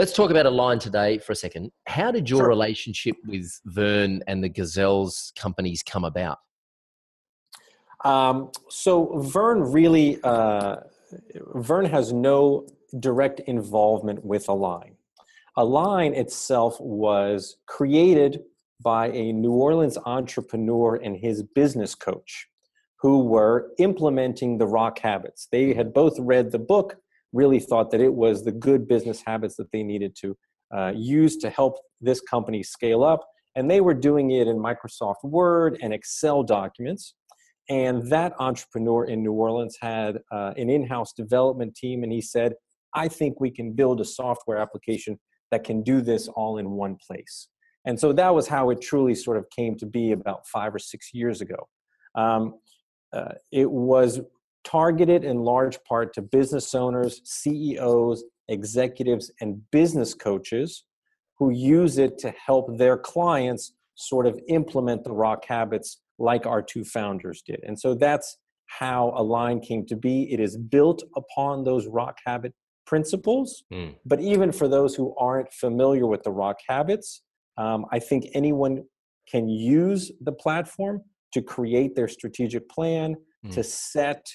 Let's 0.00 0.14
talk 0.14 0.30
about 0.30 0.46
Align 0.46 0.78
today 0.78 1.18
for 1.18 1.32
a 1.32 1.36
second. 1.36 1.72
How 1.86 2.10
did 2.10 2.30
your 2.30 2.38
sure. 2.38 2.48
relationship 2.48 3.16
with 3.26 3.60
Verne 3.66 4.22
and 4.26 4.42
the 4.42 4.48
Gazelles 4.48 5.30
companies 5.38 5.82
come 5.82 6.04
about? 6.04 6.38
Um, 8.02 8.50
so 8.70 9.18
Verne 9.18 9.60
really, 9.60 10.18
uh, 10.24 10.76
Verne 11.54 11.84
has 11.84 12.14
no 12.14 12.66
direct 12.98 13.40
involvement 13.40 14.24
with 14.24 14.48
Align. 14.48 14.96
Align 15.58 16.14
itself 16.14 16.80
was 16.80 17.58
created 17.66 18.40
by 18.82 19.08
a 19.08 19.34
New 19.34 19.52
Orleans 19.52 19.98
entrepreneur 20.06 20.96
and 20.96 21.14
his 21.14 21.42
business 21.42 21.94
coach 21.94 22.48
who 23.00 23.24
were 23.24 23.72
implementing 23.76 24.56
the 24.56 24.66
rock 24.66 25.00
habits. 25.00 25.46
They 25.52 25.74
had 25.74 25.92
both 25.92 26.18
read 26.18 26.52
the 26.52 26.58
book 26.58 26.96
really 27.32 27.60
thought 27.60 27.90
that 27.90 28.00
it 28.00 28.12
was 28.12 28.44
the 28.44 28.52
good 28.52 28.88
business 28.88 29.22
habits 29.24 29.56
that 29.56 29.70
they 29.72 29.82
needed 29.82 30.16
to 30.20 30.36
uh, 30.74 30.92
use 30.94 31.36
to 31.38 31.50
help 31.50 31.76
this 32.00 32.20
company 32.20 32.62
scale 32.62 33.02
up. 33.02 33.26
And 33.56 33.70
they 33.70 33.80
were 33.80 33.94
doing 33.94 34.30
it 34.30 34.46
in 34.46 34.56
Microsoft 34.56 35.24
Word 35.24 35.78
and 35.82 35.92
Excel 35.92 36.42
documents. 36.42 37.14
And 37.68 38.08
that 38.10 38.32
entrepreneur 38.38 39.04
in 39.04 39.22
New 39.22 39.32
Orleans 39.32 39.76
had 39.80 40.18
uh, 40.32 40.52
an 40.56 40.68
in 40.70 40.86
house 40.86 41.12
development 41.12 41.74
team, 41.76 42.02
and 42.02 42.12
he 42.12 42.20
said, 42.20 42.54
I 42.94 43.06
think 43.06 43.40
we 43.40 43.50
can 43.50 43.72
build 43.72 44.00
a 44.00 44.04
software 44.04 44.58
application 44.58 45.20
that 45.52 45.62
can 45.64 45.82
do 45.82 46.00
this 46.00 46.28
all 46.28 46.58
in 46.58 46.70
one 46.70 46.96
place. 47.06 47.48
And 47.84 47.98
so 47.98 48.12
that 48.12 48.34
was 48.34 48.48
how 48.48 48.70
it 48.70 48.80
truly 48.80 49.14
sort 49.14 49.36
of 49.36 49.46
came 49.50 49.76
to 49.76 49.86
be 49.86 50.12
about 50.12 50.46
five 50.46 50.74
or 50.74 50.78
six 50.78 51.14
years 51.14 51.40
ago. 51.40 51.68
Um, 52.14 52.54
uh, 53.12 53.32
it 53.52 53.70
was 53.70 54.20
targeted 54.64 55.24
in 55.24 55.38
large 55.38 55.82
part 55.84 56.14
to 56.14 56.22
business 56.22 56.74
owners, 56.74 57.20
CEOs, 57.24 58.24
executives, 58.48 59.30
and 59.40 59.60
business 59.70 60.14
coaches 60.14 60.84
who 61.38 61.50
use 61.50 61.98
it 61.98 62.18
to 62.18 62.32
help 62.44 62.76
their 62.76 62.98
clients 62.98 63.72
sort 63.94 64.26
of 64.26 64.38
implement 64.48 65.04
the 65.04 65.12
rock 65.12 65.44
habits 65.46 66.00
like 66.18 66.46
our 66.46 66.62
two 66.62 66.84
founders 66.84 67.42
did. 67.46 67.60
And 67.62 67.78
so 67.78 67.94
that's 67.94 68.36
how 68.66 69.12
Align 69.16 69.60
came 69.60 69.86
to 69.86 69.96
be. 69.96 70.32
It 70.32 70.38
is 70.38 70.56
built 70.56 71.02
upon 71.16 71.64
those 71.64 71.86
rock 71.86 72.18
habit 72.26 72.54
principles. 72.86 73.64
Mm. 73.72 73.96
But 74.04 74.20
even 74.20 74.52
for 74.52 74.68
those 74.68 74.94
who 74.94 75.14
aren't 75.18 75.52
familiar 75.52 76.06
with 76.06 76.22
the 76.22 76.30
rock 76.30 76.58
habits, 76.68 77.22
um, 77.56 77.86
I 77.90 77.98
think 77.98 78.26
anyone 78.34 78.84
can 79.28 79.48
use 79.48 80.10
the 80.20 80.32
platform 80.32 81.02
to 81.32 81.42
create 81.42 81.94
their 81.94 82.08
strategic 82.08 82.68
plan, 82.68 83.16
mm. 83.46 83.52
to 83.52 83.62
set 83.62 84.26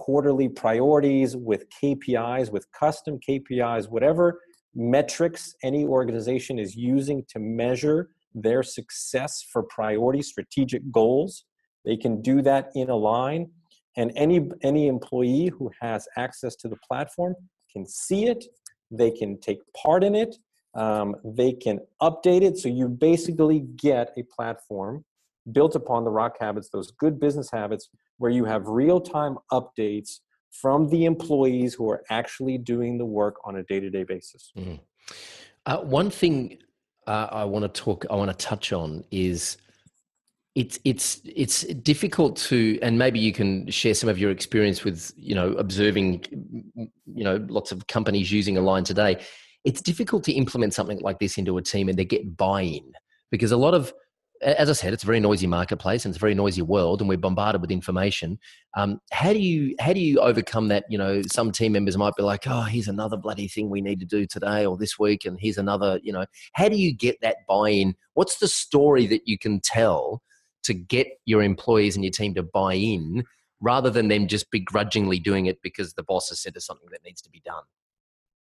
quarterly 0.00 0.48
priorities 0.48 1.36
with 1.36 1.66
KPIs, 1.82 2.50
with 2.50 2.66
custom 2.72 3.20
KPIs, 3.28 3.90
whatever 3.90 4.40
metrics 4.74 5.54
any 5.62 5.84
organization 5.84 6.58
is 6.58 6.74
using 6.74 7.22
to 7.28 7.38
measure 7.38 8.08
their 8.34 8.62
success 8.62 9.44
for 9.52 9.62
priority 9.64 10.22
strategic 10.22 10.90
goals. 10.90 11.44
They 11.84 11.98
can 11.98 12.22
do 12.22 12.40
that 12.42 12.70
in 12.74 12.88
Align. 12.88 13.50
And 13.98 14.10
any, 14.16 14.48
any 14.62 14.88
employee 14.88 15.48
who 15.48 15.70
has 15.82 16.08
access 16.16 16.56
to 16.56 16.68
the 16.68 16.78
platform 16.88 17.34
can 17.70 17.86
see 17.86 18.26
it, 18.26 18.46
they 18.90 19.10
can 19.10 19.38
take 19.38 19.58
part 19.76 20.02
in 20.02 20.14
it, 20.14 20.34
um, 20.74 21.14
they 21.24 21.52
can 21.52 21.78
update 22.00 22.40
it. 22.40 22.56
So 22.56 22.70
you 22.70 22.88
basically 22.88 23.66
get 23.76 24.14
a 24.16 24.22
platform 24.34 25.04
built 25.52 25.74
upon 25.74 26.04
the 26.04 26.10
rock 26.10 26.36
habits, 26.40 26.70
those 26.70 26.90
good 26.92 27.20
business 27.20 27.50
habits, 27.52 27.90
where 28.20 28.30
you 28.30 28.44
have 28.44 28.68
real 28.68 29.00
time 29.00 29.38
updates 29.50 30.18
from 30.52 30.88
the 30.90 31.06
employees 31.06 31.72
who 31.72 31.88
are 31.90 32.02
actually 32.10 32.58
doing 32.58 32.98
the 32.98 33.04
work 33.04 33.36
on 33.44 33.56
a 33.56 33.62
day 33.62 33.80
to 33.80 33.88
day 33.88 34.04
basis. 34.04 34.52
Mm-hmm. 34.56 34.74
Uh, 35.64 35.78
one 35.78 36.10
thing 36.10 36.58
uh, 37.06 37.28
I 37.30 37.44
want 37.44 37.62
to 37.62 37.80
talk, 37.80 38.04
I 38.10 38.16
want 38.16 38.30
to 38.30 38.46
touch 38.46 38.74
on 38.74 39.04
is 39.10 39.56
it's 40.54 40.78
it's 40.84 41.22
it's 41.24 41.62
difficult 41.62 42.36
to 42.36 42.78
and 42.82 42.98
maybe 42.98 43.18
you 43.18 43.32
can 43.32 43.70
share 43.70 43.94
some 43.94 44.10
of 44.10 44.18
your 44.18 44.30
experience 44.30 44.84
with 44.84 45.12
you 45.16 45.34
know 45.34 45.52
observing 45.52 46.24
you 47.06 47.24
know 47.24 47.36
lots 47.48 47.70
of 47.70 47.86
companies 47.86 48.32
using 48.32 48.58
Align 48.58 48.82
today 48.82 49.22
it's 49.64 49.80
difficult 49.80 50.24
to 50.24 50.32
implement 50.32 50.74
something 50.74 50.98
like 51.00 51.20
this 51.20 51.38
into 51.38 51.56
a 51.56 51.62
team 51.62 51.88
and 51.88 51.96
they 51.96 52.04
get 52.04 52.36
buy-in 52.36 52.92
because 53.30 53.52
a 53.52 53.56
lot 53.56 53.74
of 53.74 53.92
as 54.42 54.70
I 54.70 54.72
said, 54.72 54.92
it's 54.92 55.02
a 55.02 55.06
very 55.06 55.20
noisy 55.20 55.46
marketplace 55.46 56.04
and 56.04 56.12
it's 56.12 56.18
a 56.18 56.20
very 56.20 56.34
noisy 56.34 56.62
world, 56.62 57.00
and 57.00 57.08
we're 57.08 57.18
bombarded 57.18 57.60
with 57.60 57.70
information. 57.70 58.38
Um, 58.76 59.00
how 59.12 59.32
do 59.32 59.38
you 59.38 59.74
how 59.80 59.92
do 59.92 60.00
you 60.00 60.18
overcome 60.18 60.68
that? 60.68 60.84
You 60.88 60.98
know, 60.98 61.22
some 61.30 61.52
team 61.52 61.72
members 61.72 61.96
might 61.96 62.14
be 62.16 62.22
like, 62.22 62.46
"Oh, 62.46 62.62
here's 62.62 62.88
another 62.88 63.16
bloody 63.16 63.48
thing 63.48 63.68
we 63.68 63.80
need 63.80 64.00
to 64.00 64.06
do 64.06 64.26
today 64.26 64.64
or 64.64 64.76
this 64.76 64.98
week," 64.98 65.24
and 65.24 65.38
here's 65.40 65.58
another. 65.58 66.00
You 66.02 66.12
know, 66.12 66.24
how 66.54 66.68
do 66.68 66.76
you 66.76 66.94
get 66.94 67.20
that 67.20 67.38
buy-in? 67.46 67.94
What's 68.14 68.38
the 68.38 68.48
story 68.48 69.06
that 69.08 69.28
you 69.28 69.38
can 69.38 69.60
tell 69.60 70.22
to 70.62 70.74
get 70.74 71.08
your 71.24 71.42
employees 71.42 71.96
and 71.96 72.04
your 72.04 72.12
team 72.12 72.34
to 72.34 72.42
buy 72.42 72.74
in, 72.74 73.24
rather 73.60 73.90
than 73.90 74.08
them 74.08 74.26
just 74.26 74.50
begrudgingly 74.50 75.18
doing 75.18 75.46
it 75.46 75.60
because 75.62 75.94
the 75.94 76.02
boss 76.02 76.30
has 76.30 76.40
said 76.40 76.54
there's 76.54 76.66
something 76.66 76.88
that 76.92 77.04
needs 77.04 77.20
to 77.22 77.30
be 77.30 77.40
done? 77.44 77.64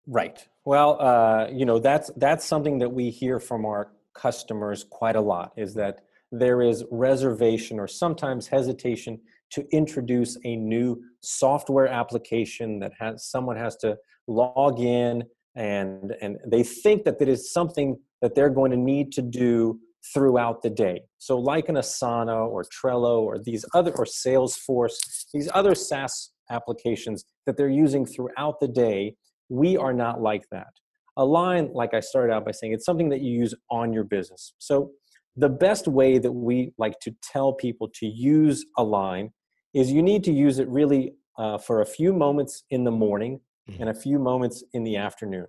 Right. 0.07 0.45
Well, 0.65 1.01
uh, 1.01 1.47
you 1.51 1.65
know, 1.65 1.79
that's 1.79 2.11
that's 2.15 2.45
something 2.45 2.79
that 2.79 2.89
we 2.89 3.09
hear 3.09 3.39
from 3.39 3.65
our 3.65 3.91
customers 4.13 4.85
quite 4.89 5.15
a 5.15 5.21
lot 5.21 5.51
is 5.57 5.73
that 5.75 6.01
there 6.31 6.61
is 6.61 6.83
reservation 6.91 7.79
or 7.79 7.87
sometimes 7.87 8.47
hesitation 8.47 9.19
to 9.51 9.65
introduce 9.71 10.37
a 10.45 10.55
new 10.55 11.01
software 11.21 11.87
application 11.87 12.79
that 12.79 12.93
has 12.99 13.25
someone 13.25 13.57
has 13.57 13.75
to 13.77 13.97
log 14.27 14.79
in 14.79 15.23
and 15.55 16.13
and 16.21 16.37
they 16.47 16.63
think 16.63 17.03
that 17.03 17.21
it 17.21 17.27
is 17.27 17.51
something 17.51 17.97
that 18.21 18.33
they're 18.35 18.49
going 18.49 18.71
to 18.71 18.77
need 18.77 19.11
to 19.11 19.21
do 19.21 19.77
throughout 20.13 20.61
the 20.61 20.69
day. 20.69 21.01
So 21.17 21.37
like 21.37 21.69
an 21.69 21.75
asana 21.75 22.47
or 22.47 22.63
trello 22.63 23.21
or 23.21 23.37
these 23.37 23.65
other 23.73 23.91
or 23.91 24.05
salesforce 24.05 24.95
these 25.33 25.49
other 25.53 25.75
saas 25.75 26.31
applications 26.49 27.25
that 27.45 27.57
they're 27.57 27.69
using 27.69 28.05
throughout 28.05 28.59
the 28.59 28.67
day 28.67 29.15
we 29.49 29.77
are 29.77 29.93
not 29.93 30.21
like 30.21 30.43
that 30.51 30.73
Align, 31.21 31.69
like 31.73 31.93
I 31.93 31.99
started 31.99 32.33
out 32.33 32.45
by 32.45 32.51
saying, 32.51 32.73
it's 32.73 32.85
something 32.85 33.09
that 33.09 33.21
you 33.21 33.31
use 33.31 33.53
on 33.69 33.93
your 33.93 34.03
business. 34.03 34.53
So 34.57 34.91
the 35.35 35.49
best 35.49 35.87
way 35.87 36.17
that 36.17 36.31
we 36.31 36.73
like 36.77 36.99
to 37.01 37.15
tell 37.21 37.53
people 37.53 37.87
to 37.99 38.07
use 38.07 38.65
Align 38.77 39.31
is 39.73 39.91
you 39.91 40.01
need 40.01 40.23
to 40.25 40.33
use 40.33 40.57
it 40.59 40.67
really 40.67 41.13
uh, 41.37 41.57
for 41.57 41.81
a 41.81 41.85
few 41.85 42.11
moments 42.11 42.63
in 42.71 42.83
the 42.83 42.91
morning 42.91 43.39
mm-hmm. 43.69 43.81
and 43.81 43.89
a 43.89 43.93
few 43.93 44.17
moments 44.17 44.63
in 44.73 44.83
the 44.83 44.97
afternoon. 44.97 45.45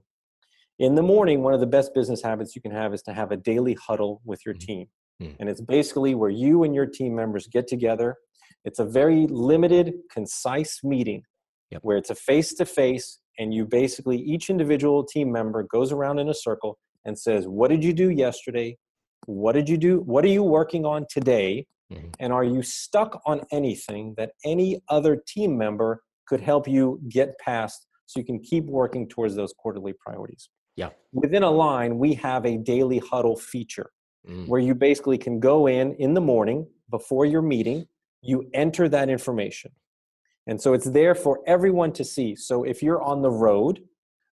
In 0.79 0.95
the 0.95 1.03
morning, 1.03 1.43
one 1.43 1.55
of 1.55 1.61
the 1.61 1.67
best 1.67 1.95
business 1.95 2.23
habits 2.23 2.55
you 2.55 2.63
can 2.63 2.73
have 2.73 2.93
is 2.93 3.03
to 3.03 3.13
have 3.13 3.33
a 3.33 3.37
daily 3.37 3.75
huddle 3.75 4.21
with 4.25 4.45
your 4.45 4.55
mm-hmm. 4.55 4.67
team. 4.67 4.87
Mm-hmm. 5.23 5.37
And 5.41 5.49
it's 5.49 5.61
basically 5.61 6.15
where 6.15 6.31
you 6.31 6.65
and 6.65 6.75
your 6.75 6.87
team 6.87 7.15
members 7.15 7.47
get 7.47 7.67
together. 7.67 8.17
It's 8.65 8.79
a 8.79 8.85
very 8.85 9.27
limited, 9.27 9.95
concise 10.13 10.81
meeting 10.85 11.23
yep. 11.71 11.81
where 11.83 11.97
it's 11.97 12.11
a 12.11 12.15
face 12.15 12.55
to 12.55 12.65
face 12.65 13.19
and 13.38 13.53
you 13.55 13.64
basically 13.64 14.18
each 14.18 14.51
individual 14.51 15.05
team 15.05 15.33
member 15.33 15.62
goes 15.64 15.92
around 15.92 16.18
in 16.18 16.29
a 16.29 16.35
circle 16.35 16.79
and 17.05 17.18
says 17.18 17.47
what 17.47 17.68
did 17.68 17.83
you 17.83 17.92
do 17.92 18.11
yesterday? 18.11 18.77
What 19.27 19.53
did 19.53 19.68
you 19.68 19.77
do 19.77 20.01
what 20.01 20.25
are 20.25 20.29
you 20.29 20.42
working 20.42 20.85
on 20.85 21.07
today? 21.11 21.66
Mm-hmm. 21.92 22.09
and 22.21 22.33
are 22.33 22.45
you 22.45 22.62
stuck 22.62 23.21
on 23.27 23.42
anything 23.53 24.14
that 24.16 24.31
any 24.47 24.81
other 24.88 25.23
team 25.27 25.59
member 25.59 26.03
could 26.27 26.40
help 26.40 26.66
you 26.66 26.99
get 27.11 27.38
past 27.38 27.87
so 28.07 28.18
you 28.18 28.25
can 28.25 28.40
keep 28.40 28.64
working 28.64 29.07
towards 29.09 29.35
those 29.35 29.53
quarterly 29.53 29.92
priorities? 29.92 30.49
Yeah. 30.77 30.90
Within 31.12 31.42
Align 31.42 31.99
we 31.99 32.14
have 32.14 32.47
a 32.47 32.57
daily 32.57 32.99
huddle 32.99 33.37
feature 33.37 33.90
mm. 34.27 34.47
where 34.49 34.61
you 34.61 34.75
basically 34.75 35.18
can 35.18 35.38
go 35.38 35.66
in 35.66 35.95
in 35.97 36.14
the 36.14 36.21
morning 36.21 36.66
before 36.90 37.27
your 37.27 37.42
meeting 37.42 37.87
you 38.23 38.49
enter 38.55 38.88
that 38.88 39.11
information 39.11 39.71
and 40.47 40.61
so 40.61 40.73
it's 40.73 40.91
there 40.91 41.15
for 41.15 41.41
everyone 41.47 41.93
to 41.93 42.05
see. 42.05 42.35
So 42.35 42.65
if 42.65 42.83
you're 42.83 43.03
on 43.03 43.23
the 43.23 43.31
road 43.31 43.81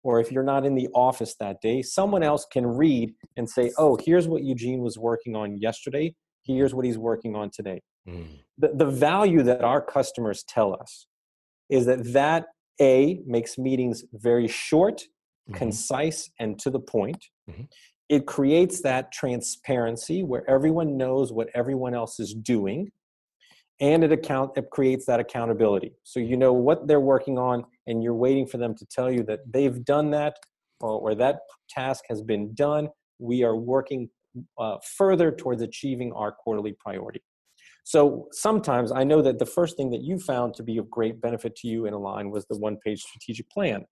or 0.03 0.19
if 0.19 0.31
you're 0.31 0.43
not 0.43 0.65
in 0.65 0.75
the 0.75 0.87
office 0.93 1.35
that 1.39 1.61
day, 1.61 1.81
someone 1.81 2.23
else 2.23 2.45
can 2.51 2.65
read 2.65 3.13
and 3.35 3.49
say, 3.49 3.71
oh, 3.77 3.97
here's 4.03 4.27
what 4.27 4.43
Eugene 4.43 4.79
was 4.79 4.97
working 4.97 5.35
on 5.35 5.57
yesterday. 5.57 6.15
Here's 6.43 6.73
what 6.73 6.85
he's 6.85 6.97
working 6.97 7.35
on 7.35 7.49
today. 7.49 7.81
Mm. 8.07 8.27
The, 8.57 8.71
the 8.73 8.85
value 8.85 9.43
that 9.43 9.63
our 9.63 9.81
customers 9.81 10.43
tell 10.47 10.73
us 10.73 11.07
is 11.69 11.85
that 11.87 12.13
that 12.13 12.45
A 12.79 13.19
makes 13.25 13.57
meetings 13.57 14.05
very 14.13 14.47
short, 14.47 15.01
mm-hmm. 15.01 15.55
concise, 15.55 16.29
and 16.39 16.57
to 16.59 16.69
the 16.69 16.79
point. 16.79 17.25
Mm-hmm. 17.49 17.63
it 18.09 18.25
creates 18.25 18.81
that 18.81 19.11
transparency 19.13 20.21
where 20.21 20.49
everyone 20.49 20.97
knows 20.97 21.31
what 21.31 21.47
everyone 21.53 21.93
else 21.93 22.19
is 22.19 22.33
doing 22.33 22.91
and 23.79 24.03
it 24.03 24.11
account 24.11 24.51
it 24.57 24.69
creates 24.71 25.05
that 25.05 25.19
accountability. 25.19 25.93
So 26.03 26.19
you 26.19 26.37
know 26.37 26.53
what 26.53 26.87
they're 26.87 26.99
working 26.99 27.37
on 27.37 27.63
and 27.85 28.03
you're 28.03 28.15
waiting 28.15 28.47
for 28.47 28.57
them 28.57 28.75
to 28.75 28.85
tell 28.85 29.11
you 29.11 29.23
that 29.23 29.39
they've 29.51 29.83
done 29.85 30.11
that 30.11 30.37
or, 30.81 30.99
or 30.99 31.15
that 31.15 31.39
task 31.69 32.05
has 32.09 32.21
been 32.21 32.53
done. 32.53 32.89
We 33.19 33.43
are 33.43 33.55
working 33.55 34.09
uh, 34.57 34.77
further 34.97 35.31
towards 35.31 35.61
achieving 35.61 36.11
our 36.13 36.31
quarterly 36.31 36.75
priority. 36.79 37.21
So 37.83 38.27
sometimes 38.31 38.91
i 38.91 39.03
know 39.03 39.21
that 39.21 39.39
the 39.39 39.45
first 39.45 39.77
thing 39.77 39.91
that 39.91 40.01
you 40.01 40.19
found 40.19 40.53
to 40.55 40.63
be 40.63 40.77
of 40.77 40.89
great 40.89 41.21
benefit 41.21 41.55
to 41.57 41.67
you 41.67 41.85
in 41.85 41.93
Align 41.93 42.31
was 42.31 42.45
the 42.47 42.57
one 42.57 42.77
page 42.83 43.01
strategic 43.01 43.49
plan. 43.49 43.85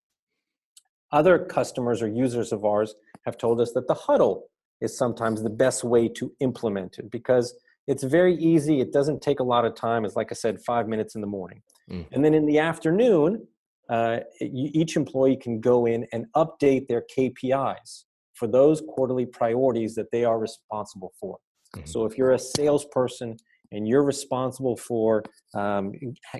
Other 1.11 1.39
customers 1.39 2.01
or 2.01 2.07
users 2.07 2.51
of 2.51 2.65
ours 2.65 2.95
have 3.25 3.37
told 3.37 3.61
us 3.61 3.71
that 3.73 3.87
the 3.87 3.93
huddle 3.93 4.49
is 4.81 4.97
sometimes 4.97 5.41
the 5.41 5.49
best 5.49 5.83
way 5.83 6.09
to 6.09 6.33
implement 6.41 6.97
it 6.99 7.09
because 7.09 7.55
it's 7.87 8.03
very 8.03 8.35
easy. 8.35 8.81
It 8.81 8.91
doesn't 8.91 9.21
take 9.21 9.39
a 9.39 9.43
lot 9.43 9.65
of 9.65 9.75
time. 9.75 10.05
It's 10.05 10.15
like 10.15 10.31
I 10.31 10.35
said, 10.35 10.59
five 10.65 10.87
minutes 10.87 11.15
in 11.15 11.21
the 11.21 11.27
morning. 11.27 11.61
Mm. 11.89 12.05
And 12.11 12.25
then 12.25 12.33
in 12.33 12.45
the 12.45 12.59
afternoon, 12.59 13.47
uh, 13.89 14.19
each 14.41 14.95
employee 14.95 15.37
can 15.37 15.59
go 15.59 15.85
in 15.85 16.07
and 16.11 16.25
update 16.35 16.87
their 16.87 17.03
KPIs 17.15 18.05
for 18.33 18.47
those 18.47 18.81
quarterly 18.81 19.25
priorities 19.25 19.95
that 19.95 20.07
they 20.11 20.25
are 20.25 20.39
responsible 20.39 21.13
for. 21.19 21.37
Mm-hmm. 21.75 21.85
So 21.85 22.05
if 22.05 22.17
you're 22.17 22.31
a 22.31 22.39
salesperson 22.39 23.37
and 23.71 23.87
you're 23.87 24.03
responsible 24.03 24.77
for 24.77 25.23
um, 25.53 25.93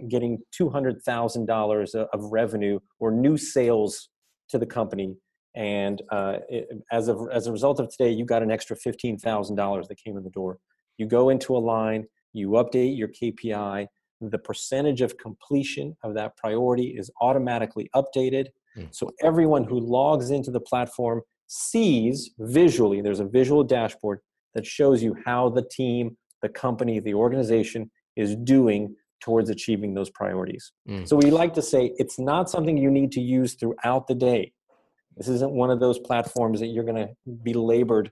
getting 0.08 0.40
$200,000 0.60 1.96
of 1.96 2.24
revenue 2.32 2.80
or 3.00 3.12
new 3.12 3.38
sales 3.38 4.10
to 4.50 4.58
the 4.58 4.66
company, 4.66 5.16
and 5.56 6.02
uh, 6.12 6.38
it, 6.50 6.68
as, 6.92 7.08
a, 7.08 7.16
as 7.32 7.48
a 7.48 7.52
result 7.52 7.80
of 7.80 7.90
today, 7.90 8.12
you 8.12 8.26
got 8.26 8.44
an 8.44 8.52
extra 8.52 8.76
$15,000 8.76 9.88
that 9.88 9.98
came 10.04 10.18
in 10.18 10.24
the 10.24 10.30
door 10.32 10.58
you 10.98 11.06
go 11.06 11.30
into 11.30 11.56
Align, 11.56 12.08
you 12.34 12.50
update 12.50 12.98
your 12.98 13.08
KPI, 13.08 13.88
the 14.22 14.38
percentage 14.38 15.02
of 15.02 15.18
completion 15.18 15.96
of 16.04 16.14
that 16.16 16.36
priority 16.38 16.96
is 16.98 17.12
automatically 17.22 17.90
updated. 17.96 18.48
Mm. 18.78 18.94
So 18.94 19.10
everyone 19.22 19.64
who 19.64 19.80
logs 19.80 20.32
into 20.32 20.52
the 20.52 20.60
platform 20.60 21.22
sees 21.48 22.32
visually, 22.40 23.02
there's 23.02 23.20
a 23.20 23.26
visual 23.26 23.64
dashboard 23.64 24.20
that 24.54 24.66
shows 24.66 25.04
you 25.04 25.16
how 25.26 25.50
the 25.50 25.64
team, 25.64 26.18
the 26.42 26.50
company, 26.50 27.00
the 27.00 27.14
organization 27.14 27.92
is 28.16 28.36
doing 28.36 28.96
towards 29.22 29.50
achieving 29.50 29.94
those 29.94 30.10
priorities. 30.10 30.72
Mm. 30.90 31.08
So 31.08 31.16
we 31.18 31.32
like 31.32 31.54
to 31.56 31.62
say 31.62 31.94
it's 31.98 32.20
not 32.20 32.50
something 32.50 32.78
you 32.78 32.92
need 32.92 33.12
to 33.14 33.22
use 33.22 33.56
throughout 33.56 34.08
the 34.08 34.16
day. 34.16 34.54
This 35.18 35.28
isn't 35.28 35.52
one 35.52 35.72
of 35.72 35.80
those 35.80 36.00
platforms 36.00 36.60
that 36.60 36.68
you're 36.68 36.84
going 36.84 37.08
to 37.08 37.10
be 37.44 37.54
labored 37.54 38.12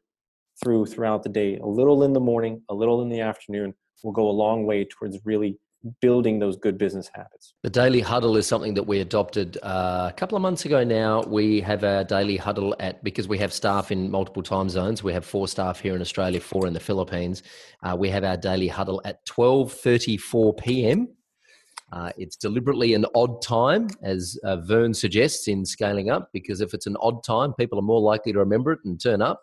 through 0.62 0.86
throughout 0.88 1.24
the 1.24 1.30
day. 1.30 1.58
A 1.58 1.66
little 1.66 2.04
in 2.04 2.14
the 2.14 2.20
morning, 2.20 2.62
a 2.70 2.74
little 2.74 3.02
in 3.02 3.10
the 3.10 3.22
afternoon 3.22 3.74
will 4.04 4.12
go 4.12 4.30
a 4.30 4.32
long 4.32 4.66
way 4.66 4.86
towards 4.86 5.18
really 5.24 5.58
building 6.02 6.40
those 6.40 6.56
good 6.56 6.78
business 6.78 7.10
habits. 7.14 7.54
The 7.62 7.70
daily 7.70 8.00
huddle 8.00 8.38
is 8.38 8.48
something 8.48 8.74
that 8.76 8.84
we 8.84 9.00
adopted 9.00 9.58
uh, 9.64 10.10
a 10.10 10.14
couple 10.16 10.36
of 10.36 10.42
months 10.42 10.66
ago 10.66 10.84
now. 10.84 11.24
We 11.24 11.60
have 11.62 11.84
a 11.84 12.06
daily 12.06 12.38
huddle 12.38 12.76
at 12.80 13.04
because 13.04 13.28
we 13.28 13.38
have 13.40 13.52
staff 13.52 13.92
in 13.92 14.10
multiple 14.10 14.44
time 14.44 14.70
zones. 14.70 15.04
We 15.04 15.14
have 15.14 15.26
four 15.26 15.48
staff 15.48 15.80
here 15.80 15.96
in 15.96 16.02
Australia, 16.02 16.40
four 16.40 16.68
in 16.68 16.74
the 16.74 16.80
Philippines. 16.80 17.44
Uh, 17.84 17.96
we 17.98 18.10
have 18.10 18.24
our 18.24 18.38
daily 18.38 18.68
huddle 18.68 19.02
at 19.04 19.26
12:34 19.26 20.58
p.m. 20.58 21.08
Uh, 21.92 22.12
it's 22.18 22.36
deliberately 22.36 22.96
an 22.96 23.06
odd 23.14 23.42
time, 23.42 23.88
as 24.02 24.40
uh, 24.44 24.58
Verne 24.58 24.96
suggests 24.96 25.48
in 25.48 25.64
scaling 25.64 26.10
up, 26.10 26.30
because 26.34 26.60
if 26.60 26.74
it's 26.74 26.88
an 26.88 26.98
odd 27.02 27.24
time, 27.24 27.54
people 27.54 27.78
are 27.78 27.84
more 27.84 28.02
likely 28.02 28.34
to 28.34 28.40
remember 28.40 28.72
it 28.72 28.80
and 28.84 29.00
turn 29.00 29.22
up. 29.22 29.42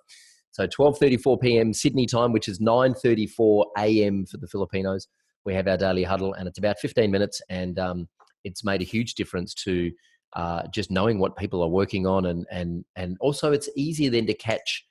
So 0.52 0.66
12:34 0.66 1.40
p.m. 1.40 1.72
Sydney 1.72 2.06
time, 2.06 2.32
which 2.32 2.48
is 2.48 2.58
9:34 2.58 3.64
a.m. 3.78 4.26
for 4.26 4.36
the 4.36 4.48
Filipinos. 4.48 5.08
We 5.44 5.54
have 5.54 5.68
our 5.68 5.76
daily 5.76 6.04
huddle, 6.04 6.34
and 6.34 6.46
it's 6.48 6.58
about 6.58 6.78
15 6.78 7.10
minutes, 7.10 7.40
and 7.48 7.78
um, 7.78 8.08
it's 8.44 8.64
made 8.64 8.82
a 8.82 8.84
huge 8.84 9.14
difference 9.14 9.54
to 9.54 9.90
uh, 10.34 10.62
just 10.72 10.90
knowing 10.90 11.18
what 11.18 11.36
people 11.36 11.62
are 11.62 11.68
working 11.68 12.06
on, 12.06 12.26
and 12.26 12.46
and 12.50 12.84
and 12.96 13.16
also 13.20 13.52
it's 13.52 13.68
easier 13.76 14.10
then 14.10 14.26
to 14.26 14.34
catch 14.34 14.84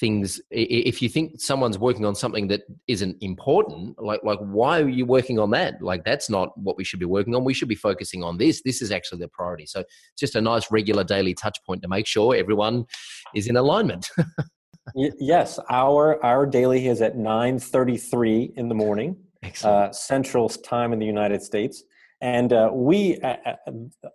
things 0.00 0.40
if 0.50 1.02
you 1.02 1.08
think 1.08 1.38
someone's 1.38 1.78
working 1.78 2.06
on 2.06 2.14
something 2.14 2.48
that 2.48 2.62
isn't 2.88 3.14
important 3.20 3.94
like 4.02 4.20
like 4.24 4.38
why 4.38 4.80
are 4.80 4.88
you 4.88 5.04
working 5.04 5.38
on 5.38 5.50
that 5.50 5.82
like 5.82 6.02
that's 6.02 6.30
not 6.30 6.56
what 6.56 6.78
we 6.78 6.84
should 6.84 6.98
be 6.98 7.04
working 7.04 7.34
on 7.34 7.44
we 7.44 7.52
should 7.52 7.68
be 7.68 7.74
focusing 7.74 8.24
on 8.24 8.38
this 8.38 8.62
this 8.62 8.80
is 8.80 8.90
actually 8.90 9.18
the 9.18 9.28
priority 9.28 9.66
so 9.66 9.80
it's 9.80 10.18
just 10.18 10.34
a 10.34 10.40
nice 10.40 10.70
regular 10.70 11.04
daily 11.04 11.34
touch 11.34 11.58
point 11.66 11.82
to 11.82 11.88
make 11.88 12.06
sure 12.06 12.34
everyone 12.34 12.86
is 13.34 13.46
in 13.46 13.56
alignment 13.56 14.08
yes, 14.94 15.58
our 15.70 16.22
our 16.24 16.46
daily 16.46 16.88
is 16.88 17.02
at 17.02 17.16
nine 17.16 17.58
thirty 17.58 17.96
three 17.96 18.52
in 18.56 18.68
the 18.68 18.74
morning, 18.74 19.16
uh, 19.64 19.90
Central 19.92 20.48
Time 20.48 20.92
in 20.92 20.98
the 20.98 21.06
United 21.06 21.42
States, 21.42 21.84
and 22.20 22.52
uh, 22.52 22.70
we, 22.72 23.18
uh, 23.20 23.36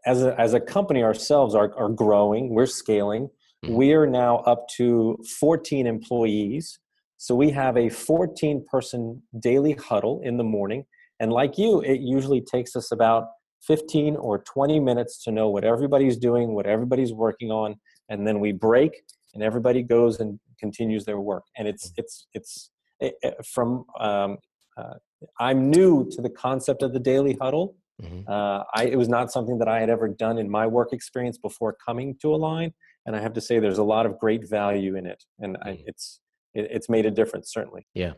as 0.05 0.23
a, 0.23 0.39
as 0.39 0.53
a 0.53 0.59
company 0.59 1.03
ourselves, 1.03 1.55
are 1.55 1.73
are 1.77 1.89
growing. 1.89 2.49
We're 2.49 2.65
scaling. 2.65 3.29
Mm-hmm. 3.65 3.75
We 3.75 3.93
are 3.93 4.07
now 4.07 4.37
up 4.39 4.67
to 4.77 5.17
fourteen 5.39 5.87
employees. 5.87 6.79
So 7.17 7.33
we 7.33 7.49
have 7.51 7.77
a 7.77 7.89
fourteen 7.89 8.65
person 8.69 9.21
daily 9.39 9.73
huddle 9.73 10.21
in 10.23 10.37
the 10.37 10.43
morning, 10.43 10.85
and 11.19 11.31
like 11.31 11.57
you, 11.57 11.81
it 11.81 12.01
usually 12.01 12.41
takes 12.41 12.75
us 12.75 12.91
about 12.91 13.29
15 13.63 14.15
or 14.17 14.37
20 14.37 14.79
minutes 14.79 15.21
to 15.23 15.31
know 15.31 15.49
what 15.49 15.65
everybody's 15.65 16.15
doing, 16.15 16.53
what 16.53 16.67
everybody's 16.67 17.11
working 17.11 17.51
on, 17.51 17.75
and 18.07 18.25
then 18.25 18.39
we 18.39 18.51
break 18.51 19.01
and 19.33 19.43
everybody 19.43 19.83
goes 19.83 20.19
and 20.19 20.39
continues 20.59 21.05
their 21.05 21.19
work 21.19 21.43
and 21.57 21.67
it's 21.67 21.89
mm-hmm. 21.89 22.01
it's 22.01 22.27
it's 22.33 22.71
it, 22.99 23.15
eh, 23.23 23.27
it, 23.27 23.35
eh, 23.39 23.43
from 23.43 23.85
um, 23.99 24.37
uh, 24.77 24.95
i'm 25.39 25.69
new 25.69 26.09
to 26.09 26.21
the 26.21 26.29
concept 26.29 26.81
of 26.81 26.93
the 26.93 26.99
daily 26.99 27.37
huddle 27.41 27.75
mm-hmm. 28.01 28.21
uh, 28.29 28.63
I, 28.73 28.85
it 28.85 28.97
was 28.97 29.09
not 29.09 29.31
something 29.31 29.57
that 29.59 29.67
i 29.67 29.79
had 29.79 29.89
ever 29.89 30.07
done 30.07 30.37
in 30.37 30.49
my 30.49 30.67
work 30.67 30.93
experience 30.93 31.37
before 31.37 31.75
coming 31.85 32.15
to 32.21 32.33
Align 32.33 32.73
and 33.05 33.15
i 33.15 33.21
have 33.21 33.33
to 33.33 33.41
say 33.41 33.59
there's 33.59 33.77
a 33.77 33.83
lot 33.83 34.05
of 34.05 34.17
great 34.19 34.49
value 34.49 34.95
in 34.95 35.05
it 35.05 35.23
and 35.39 35.55
mm-hmm. 35.55 35.69
I, 35.69 35.83
it's 35.85 36.19
it's 36.57 36.89
made 36.89 37.05
a 37.05 37.11
difference 37.11 37.51
certainly. 37.51 37.85
Yeah. 37.93 38.13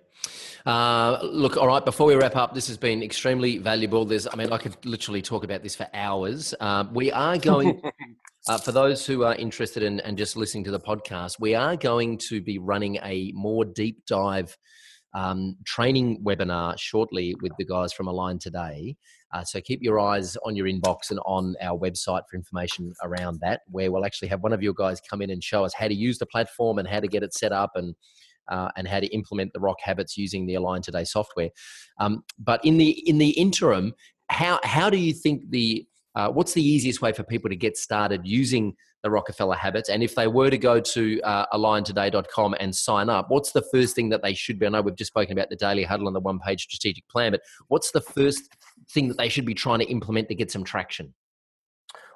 Uh, 0.66 1.20
look 1.24 1.58
all 1.58 1.68
right 1.68 1.84
before 1.84 2.08
we 2.08 2.16
wrap 2.16 2.36
up 2.36 2.54
this 2.54 2.68
has 2.68 2.78
been 2.78 3.04
extremely 3.04 3.58
valuable. 3.58 4.06
There's 4.06 4.28
i 4.28 4.36
mean 4.36 4.52
i 4.52 4.58
could 4.58 4.76
literally 4.86 5.22
talk 5.22 5.44
about 5.44 5.64
this 5.64 5.76
for 5.76 5.88
hours. 5.94 6.54
Um, 6.60 6.94
we 6.94 7.12
are 7.12 7.38
going 7.38 7.82
Uh, 8.48 8.58
for 8.58 8.72
those 8.72 9.06
who 9.06 9.24
are 9.24 9.36
interested 9.36 9.84
in 9.84 10.00
and 10.00 10.18
just 10.18 10.36
listening 10.36 10.64
to 10.64 10.72
the 10.72 10.80
podcast, 10.80 11.34
we 11.40 11.54
are 11.54 11.76
going 11.76 12.18
to 12.18 12.42
be 12.42 12.58
running 12.58 12.98
a 13.04 13.32
more 13.36 13.64
deep 13.64 14.04
dive 14.08 14.58
um, 15.14 15.56
training 15.66 16.24
webinar 16.24 16.74
shortly 16.80 17.36
with 17.42 17.52
the 17.60 17.66
guys 17.66 17.92
from 17.94 18.08
Align 18.08 18.40
Today. 18.40 18.96
Uh, 19.32 19.44
so 19.44 19.62
keep 19.62 19.84
your 19.84 20.00
eyes 20.00 20.36
on 20.46 20.56
your 20.56 20.66
inbox 20.68 21.12
and 21.12 21.20
on 21.26 21.56
our 21.62 21.78
website 21.78 22.22
for 22.30 22.38
information 22.38 22.94
around 23.04 23.40
that, 23.42 23.62
where 23.68 23.92
we'll 23.92 24.06
actually 24.06 24.30
have 24.30 24.42
one 24.42 24.54
of 24.54 24.64
your 24.64 24.74
guys 24.74 25.02
come 25.08 25.22
in 25.22 25.30
and 25.30 25.44
show 25.44 25.64
us 25.64 25.74
how 25.74 25.88
to 25.88 25.94
use 25.94 26.18
the 26.18 26.26
platform 26.26 26.80
and 26.80 26.88
how 26.88 27.00
to 27.00 27.08
get 27.08 27.22
it 27.22 27.34
set 27.34 27.52
up 27.52 27.72
and 27.76 27.94
uh, 28.50 28.70
and 28.76 28.88
how 28.88 29.00
to 29.00 29.08
implement 29.08 29.54
the 29.54 29.60
rock 29.60 29.78
habits 29.82 30.18
using 30.18 30.46
the 30.46 30.56
Align 30.56 30.82
Today 30.82 31.04
software. 31.04 31.50
Um, 32.00 32.24
but 32.38 32.64
in 32.66 32.78
the 32.78 32.90
in 33.08 33.18
the 33.18 33.30
interim, 33.30 33.94
how 34.30 34.60
how 34.64 34.90
do 34.90 34.98
you 34.98 35.14
think 35.14 35.50
the 35.50 35.86
uh, 36.16 36.30
what's 36.30 36.54
the 36.54 36.64
easiest 36.64 37.02
way 37.02 37.14
for 37.14 37.24
people 37.24 37.50
to 37.50 37.56
get 37.56 37.78
started 37.78 38.22
using 38.26 38.76
the 39.04 39.10
Rockefeller 39.10 39.56
habits? 39.56 39.90
And 39.90 40.04
if 40.04 40.16
they 40.16 40.28
were 40.28 40.50
to 40.50 40.58
go 40.58 40.80
to 40.80 41.22
uh, 41.22 41.46
aligntoday.com 41.54 42.56
and 42.60 42.76
sign 42.76 43.10
up, 43.10 43.30
what's 43.30 43.52
the 43.52 43.62
first 43.62 43.96
thing 43.96 44.10
that 44.10 44.22
they 44.22 44.34
should 44.34 44.60
be? 44.60 44.66
I 44.66 44.70
know 44.70 44.82
we've 44.82 44.96
just 44.96 45.12
spoken 45.12 45.38
about 45.38 45.50
the 45.50 45.56
daily 45.56 45.84
huddle 45.84 46.08
and 46.08 46.16
the 46.16 46.20
one 46.20 46.40
page 46.40 46.64
strategic 46.64 47.08
plan, 47.08 47.32
but 47.32 47.42
what's 47.68 47.92
the 47.92 48.02
first 48.02 48.54
thing 48.92 49.08
that 49.08 49.18
they 49.18 49.30
should 49.30 49.46
be 49.46 49.54
trying 49.54 49.80
to 49.80 49.86
implement 49.86 50.28
to 50.30 50.36
get 50.36 50.52
some 50.52 50.64
traction? 50.64 51.14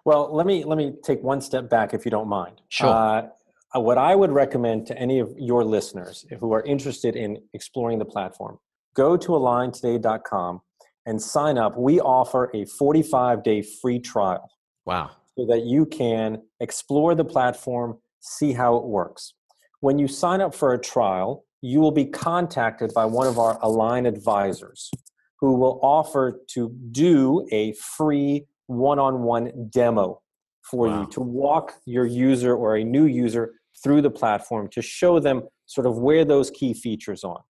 Well, 0.06 0.36
let 0.36 0.46
me 0.46 0.66
let 0.66 0.78
me 0.78 0.94
take 1.02 1.24
one 1.24 1.40
step 1.40 1.70
back 1.70 1.94
if 1.94 2.04
you 2.04 2.12
don't 2.12 2.28
mind. 2.28 2.62
Sure. 2.68 2.90
Uh, 2.90 3.28
Uh, 3.76 3.80
what 3.80 3.98
I 3.98 4.16
would 4.16 4.32
recommend 4.32 4.86
to 4.88 4.98
any 4.98 5.20
of 5.20 5.34
your 5.38 5.64
listeners 5.64 6.26
who 6.40 6.54
are 6.54 6.62
interested 6.62 7.16
in 7.16 7.38
exploring 7.54 7.98
the 7.98 8.06
platform, 8.06 8.60
go 8.94 9.18
to 9.18 9.30
aligntoday.com 9.30 10.62
and 11.06 11.22
sign 11.22 11.58
up, 11.58 11.78
we 11.78 12.00
offer 12.00 12.52
a 12.54 12.66
45 12.66 13.44
day 13.44 13.62
free 13.62 14.00
trial. 14.00 14.50
Wow. 14.86 15.12
So 15.38 15.46
that 15.48 15.64
you 15.66 15.86
can 15.88 16.44
explore 16.60 17.16
the 17.16 17.26
platform, 17.26 17.98
see 18.20 18.54
how 18.54 18.76
it 18.78 18.86
works. 18.86 19.34
When 19.80 19.98
you 19.98 20.08
sign 20.08 20.42
up 20.42 20.54
for 20.54 20.74
a 20.74 20.80
trial, 20.80 21.44
you 21.62 21.80
will 21.80 21.92
be 21.92 22.06
contacted 22.06 22.94
by 22.94 23.06
one 23.06 23.26
of 23.26 23.40
our 23.40 23.58
Align 23.62 24.06
advisors 24.06 24.92
who 25.40 25.56
will 25.56 25.80
offer 25.82 26.42
to 26.50 26.74
do 26.92 27.48
a 27.52 27.74
free 27.74 28.46
one 28.68 29.00
on 29.00 29.24
one 29.24 29.70
demo 29.70 30.22
for 30.70 30.88
wow. 30.88 31.02
you 31.02 31.08
to 31.08 31.22
walk 31.22 31.74
your 31.86 32.06
user 32.06 32.56
or 32.56 32.78
a 32.78 32.84
new 32.84 33.06
user 33.06 33.54
through 33.84 34.02
the 34.02 34.12
platform 34.12 34.70
to 34.72 34.82
show 34.82 35.20
them 35.20 35.44
sort 35.66 35.88
of 35.88 35.98
where 35.98 36.26
those 36.26 36.50
key 36.50 36.74
features 36.74 37.24
are. 37.24 37.42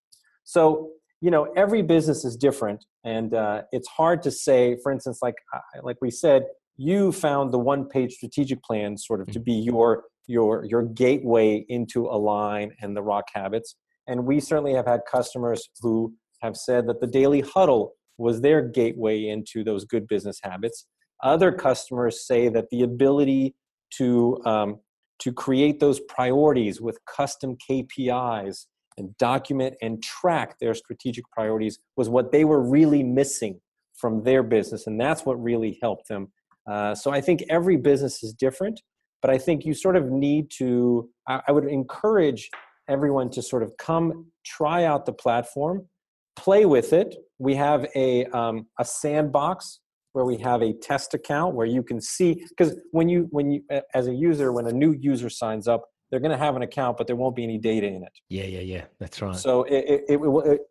So 0.43 0.89
you 1.21 1.31
know 1.31 1.47
every 1.55 1.81
business 1.81 2.25
is 2.25 2.35
different 2.35 2.83
and 3.05 3.33
uh, 3.33 3.61
it's 3.71 3.87
hard 3.87 4.21
to 4.23 4.29
say 4.29 4.77
for 4.83 4.91
instance 4.91 5.19
like 5.21 5.35
like 5.81 5.95
we 6.01 6.11
said 6.11 6.43
you 6.77 7.11
found 7.11 7.53
the 7.53 7.59
one 7.59 7.85
page 7.85 8.13
strategic 8.13 8.61
plan 8.63 8.97
sort 8.97 9.21
of 9.21 9.27
to 9.27 9.33
mm-hmm. 9.33 9.43
be 9.43 9.53
your 9.53 10.03
your 10.27 10.65
your 10.65 10.83
gateway 10.83 11.65
into 11.69 12.05
Align 12.05 12.71
and 12.81 12.95
the 12.95 13.01
Rock 13.01 13.25
Habits. 13.33 13.75
And 14.07 14.25
we 14.25 14.39
certainly 14.39 14.73
have 14.73 14.87
had 14.87 15.01
customers 15.09 15.69
who 15.81 16.13
have 16.41 16.57
said 16.57 16.87
that 16.87 16.99
the 16.99 17.07
daily 17.07 17.41
huddle 17.41 17.93
was 18.17 18.41
their 18.41 18.61
gateway 18.61 19.27
into 19.27 19.63
those 19.63 19.85
good 19.85 20.07
business 20.07 20.39
habits. 20.43 20.85
Other 21.23 21.51
customers 21.51 22.25
say 22.27 22.49
that 22.49 22.65
the 22.69 22.83
ability 22.83 23.55
to 23.97 24.41
um, 24.45 24.79
to 25.19 25.31
create 25.31 25.79
those 25.79 25.99
priorities 26.01 26.81
with 26.81 26.99
custom 27.05 27.55
KPIs 27.69 28.65
and 28.97 29.15
document 29.17 29.75
and 29.81 30.03
track 30.03 30.57
their 30.59 30.73
strategic 30.73 31.25
priorities 31.31 31.79
was 31.97 32.09
what 32.09 32.31
they 32.31 32.45
were 32.45 32.61
really 32.61 33.03
missing 33.03 33.59
from 33.95 34.23
their 34.23 34.43
business, 34.43 34.87
and 34.87 34.99
that's 34.99 35.25
what 35.25 35.41
really 35.41 35.77
helped 35.81 36.07
them. 36.07 36.31
Uh, 36.69 36.95
so 36.95 37.11
I 37.11 37.21
think 37.21 37.43
every 37.49 37.77
business 37.77 38.23
is 38.23 38.33
different, 38.33 38.81
but 39.21 39.31
I 39.31 39.37
think 39.37 39.65
you 39.65 39.73
sort 39.73 39.95
of 39.95 40.11
need 40.11 40.51
to. 40.57 41.09
I, 41.27 41.41
I 41.47 41.51
would 41.51 41.65
encourage 41.65 42.49
everyone 42.89 43.29
to 43.31 43.41
sort 43.41 43.63
of 43.63 43.75
come 43.77 44.27
try 44.45 44.83
out 44.83 45.05
the 45.05 45.13
platform, 45.13 45.87
play 46.35 46.65
with 46.65 46.93
it. 46.93 47.15
We 47.39 47.55
have 47.55 47.87
a 47.95 48.25
um, 48.27 48.67
a 48.79 48.85
sandbox 48.85 49.79
where 50.13 50.25
we 50.25 50.37
have 50.37 50.61
a 50.61 50.73
test 50.73 51.13
account 51.13 51.55
where 51.55 51.65
you 51.65 51.83
can 51.83 51.99
see 51.99 52.45
because 52.49 52.75
when 52.91 53.09
you 53.09 53.27
when 53.31 53.51
you 53.51 53.63
as 53.93 54.07
a 54.07 54.13
user 54.13 54.51
when 54.51 54.67
a 54.67 54.71
new 54.71 54.95
user 54.99 55.29
signs 55.29 55.67
up 55.67 55.83
they're 56.09 56.19
going 56.19 56.31
to 56.31 56.37
have 56.37 56.55
an 56.55 56.61
account 56.61 56.97
but 56.97 57.07
there 57.07 57.15
won't 57.15 57.35
be 57.35 57.43
any 57.43 57.57
data 57.57 57.87
in 57.87 58.03
it. 58.03 58.13
Yeah 58.29 58.45
yeah 58.45 58.61
yeah. 58.61 58.85
That's 58.99 59.21
right. 59.21 59.35
So 59.35 59.63
it, 59.63 59.85
it, 59.87 60.01
it, 60.09 60.19
it 60.19 60.61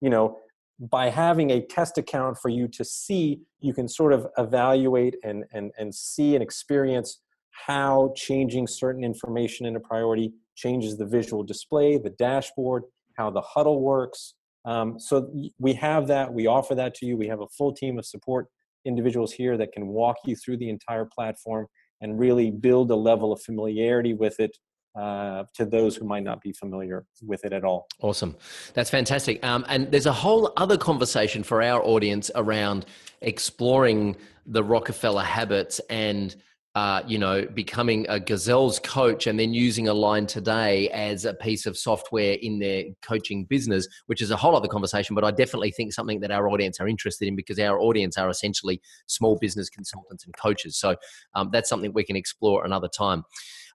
you 0.00 0.10
know 0.10 0.38
by 0.78 1.10
having 1.10 1.50
a 1.50 1.60
test 1.66 1.98
account 1.98 2.38
for 2.38 2.48
you 2.48 2.66
to 2.68 2.84
see 2.84 3.40
you 3.60 3.74
can 3.74 3.88
sort 3.88 4.12
of 4.12 4.26
evaluate 4.38 5.16
and 5.22 5.44
and 5.52 5.72
and 5.78 5.94
see 5.94 6.34
and 6.34 6.42
experience 6.42 7.20
how 7.50 8.12
changing 8.16 8.66
certain 8.66 9.04
information 9.04 9.66
in 9.66 9.76
a 9.76 9.80
priority 9.80 10.32
changes 10.54 10.96
the 10.96 11.06
visual 11.06 11.42
display 11.42 11.98
the 11.98 12.10
dashboard 12.10 12.84
how 13.16 13.30
the 13.30 13.40
huddle 13.40 13.80
works. 13.80 14.34
Um, 14.64 14.98
so 14.98 15.30
we 15.58 15.74
have 15.74 16.06
that 16.06 16.32
we 16.32 16.46
offer 16.46 16.74
that 16.76 16.94
to 16.96 17.06
you. 17.06 17.16
We 17.16 17.26
have 17.28 17.40
a 17.40 17.48
full 17.48 17.74
team 17.74 17.98
of 17.98 18.06
support 18.06 18.46
individuals 18.84 19.32
here 19.32 19.56
that 19.56 19.72
can 19.72 19.86
walk 19.88 20.16
you 20.24 20.36
through 20.36 20.58
the 20.58 20.68
entire 20.68 21.04
platform 21.04 21.66
and 22.00 22.18
really 22.18 22.50
build 22.50 22.90
a 22.90 22.96
level 22.96 23.32
of 23.32 23.40
familiarity 23.42 24.14
with 24.14 24.38
it 24.40 24.56
uh, 24.98 25.44
to 25.54 25.64
those 25.64 25.96
who 25.96 26.04
might 26.04 26.22
not 26.22 26.40
be 26.42 26.52
familiar 26.52 27.06
with 27.22 27.44
it 27.44 27.52
at 27.52 27.64
all. 27.64 27.86
Awesome. 28.00 28.36
That's 28.74 28.90
fantastic. 28.90 29.42
Um, 29.44 29.64
and 29.68 29.90
there's 29.90 30.06
a 30.06 30.12
whole 30.12 30.52
other 30.56 30.76
conversation 30.76 31.42
for 31.42 31.62
our 31.62 31.82
audience 31.82 32.30
around 32.34 32.84
exploring 33.22 34.16
the 34.44 34.62
Rockefeller 34.62 35.22
habits 35.22 35.80
and 35.88 36.36
uh, 36.74 37.02
you 37.06 37.18
know, 37.18 37.44
becoming 37.54 38.06
a 38.08 38.18
Gazelles 38.18 38.78
coach 38.78 39.26
and 39.26 39.38
then 39.38 39.52
using 39.52 39.88
Align 39.88 40.26
Today 40.26 40.88
as 40.88 41.26
a 41.26 41.34
piece 41.34 41.66
of 41.66 41.76
software 41.76 42.38
in 42.40 42.58
their 42.58 42.84
coaching 43.02 43.44
business, 43.44 43.86
which 44.06 44.22
is 44.22 44.30
a 44.30 44.36
whole 44.36 44.56
other 44.56 44.68
conversation. 44.68 45.14
But 45.14 45.24
I 45.24 45.32
definitely 45.32 45.70
think 45.70 45.92
something 45.92 46.20
that 46.20 46.30
our 46.30 46.48
audience 46.48 46.80
are 46.80 46.88
interested 46.88 47.28
in 47.28 47.36
because 47.36 47.58
our 47.58 47.78
audience 47.78 48.16
are 48.16 48.30
essentially 48.30 48.80
small 49.06 49.36
business 49.36 49.68
consultants 49.68 50.24
and 50.24 50.34
coaches. 50.36 50.76
So 50.78 50.96
um, 51.34 51.50
that's 51.52 51.68
something 51.68 51.92
we 51.92 52.04
can 52.04 52.16
explore 52.16 52.64
another 52.64 52.88
time. 52.88 53.24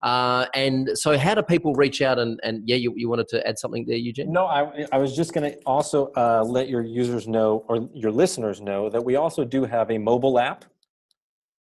Uh, 0.02 0.46
and 0.54 0.92
so, 0.94 1.18
how 1.18 1.34
do 1.34 1.42
people 1.42 1.74
reach 1.74 2.04
out? 2.04 2.20
And, 2.20 2.40
and 2.44 2.62
yeah, 2.68 2.76
you, 2.76 2.94
you 2.96 3.10
wanted 3.10 3.28
to 3.30 3.48
add 3.48 3.58
something 3.58 3.84
there, 3.88 3.98
Eugene? 3.98 4.32
No, 4.32 4.46
I, 4.46 4.86
I 4.92 4.98
was 5.00 5.16
just 5.16 5.34
going 5.34 5.52
to 5.52 5.58
also 5.66 6.12
uh, 6.16 6.44
let 6.44 6.70
your 6.70 6.84
users 6.84 7.28
know 7.28 7.66
or 7.68 7.90
your 7.94 8.12
listeners 8.12 8.62
know 8.62 8.90
that 8.90 9.04
we 9.04 9.16
also 9.16 9.44
do 9.44 9.66
have 9.66 9.90
a 9.90 9.98
mobile 9.98 10.38
app 10.38 10.66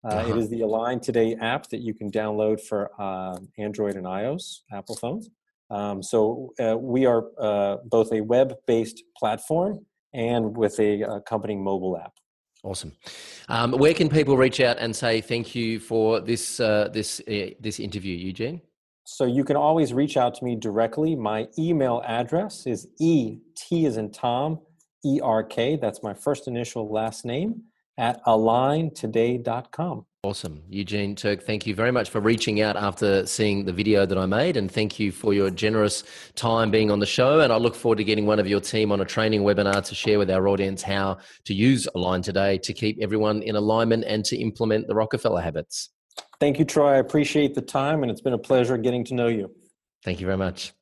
uh-huh. 0.04 0.34
It 0.34 0.38
is 0.38 0.50
the 0.50 0.60
Align 0.60 1.00
Today 1.00 1.34
app 1.40 1.68
that 1.70 1.80
you 1.80 1.94
can 1.94 2.10
download 2.10 2.60
for 2.60 2.90
uh, 2.98 3.38
Android 3.58 3.96
and 3.96 4.04
iOS, 4.04 4.60
Apple 4.70 4.96
phones. 4.96 5.30
Um, 5.70 6.02
so 6.02 6.52
uh, 6.60 6.76
we 6.76 7.06
are 7.06 7.24
uh, 7.40 7.78
both 7.86 8.12
a 8.12 8.20
web-based 8.20 9.02
platform 9.16 9.86
and 10.12 10.56
with 10.56 10.78
a 10.78 11.02
accompanying 11.02 11.64
mobile 11.64 11.96
app. 11.96 12.12
Awesome. 12.62 12.92
Um, 13.48 13.72
where 13.72 13.94
can 13.94 14.08
people 14.08 14.36
reach 14.36 14.60
out 14.60 14.78
and 14.78 14.94
say 14.94 15.20
thank 15.20 15.54
you 15.54 15.80
for 15.80 16.20
this 16.20 16.60
uh, 16.60 16.88
this 16.92 17.20
uh, 17.20 17.50
this 17.60 17.80
interview, 17.80 18.16
Eugene? 18.16 18.60
So 19.04 19.24
you 19.26 19.44
can 19.44 19.56
always 19.56 19.92
reach 19.92 20.16
out 20.16 20.34
to 20.36 20.44
me 20.44 20.56
directly. 20.56 21.14
My 21.14 21.48
email 21.58 22.02
address 22.06 22.66
is 22.66 22.88
e 22.98 23.38
t 23.54 23.84
as 23.86 23.98
in 23.98 24.10
Tom 24.10 24.60
e 25.04 25.20
r 25.22 25.42
k. 25.44 25.76
That's 25.76 26.02
my 26.02 26.14
first 26.14 26.48
initial 26.48 26.90
last 26.90 27.24
name 27.24 27.64
at 27.98 28.24
aligntoday.com. 28.24 30.06
Awesome. 30.24 30.62
Eugene 30.70 31.14
Terk, 31.14 31.42
thank 31.42 31.66
you 31.66 31.74
very 31.74 31.90
much 31.90 32.08
for 32.08 32.18
reaching 32.18 32.62
out 32.62 32.76
after 32.76 33.26
seeing 33.26 33.66
the 33.66 33.72
video 33.74 34.06
that 34.06 34.16
I 34.16 34.24
made. 34.24 34.56
And 34.56 34.72
thank 34.72 34.98
you 34.98 35.12
for 35.12 35.34
your 35.34 35.50
generous 35.50 36.02
time 36.34 36.70
being 36.70 36.90
on 36.90 36.98
the 36.98 37.06
show. 37.06 37.40
And 37.40 37.52
I 37.52 37.56
look 37.56 37.74
forward 37.74 37.98
to 37.98 38.04
getting 38.04 38.24
one 38.24 38.38
of 38.38 38.48
your 38.48 38.60
team 38.60 38.90
on 38.90 39.02
a 39.02 39.04
training 39.04 39.42
webinar 39.42 39.84
to 39.84 39.94
share 39.94 40.18
with 40.18 40.30
our 40.30 40.48
audience 40.48 40.80
how 40.80 41.18
to 41.44 41.52
use 41.52 41.86
Align 41.94 42.22
Today 42.22 42.56
to 42.58 42.72
keep 42.72 42.98
everyone 43.02 43.42
in 43.42 43.54
alignment 43.54 44.04
and 44.06 44.24
to 44.24 44.36
implement 44.36 44.86
the 44.88 44.94
Rockefeller 44.94 45.42
habits. 45.42 45.90
Thank 46.40 46.58
you, 46.58 46.64
Troy. 46.64 46.92
I 46.92 46.96
appreciate 46.96 47.54
the 47.54 47.62
time, 47.62 48.02
and 48.02 48.10
it's 48.10 48.22
been 48.22 48.32
a 48.32 48.38
pleasure 48.38 48.78
getting 48.78 49.04
to 49.04 49.14
know 49.14 49.28
you. 49.28 49.50
Thank 50.04 50.20
you 50.20 50.26
very 50.26 50.38
much. 50.38 50.72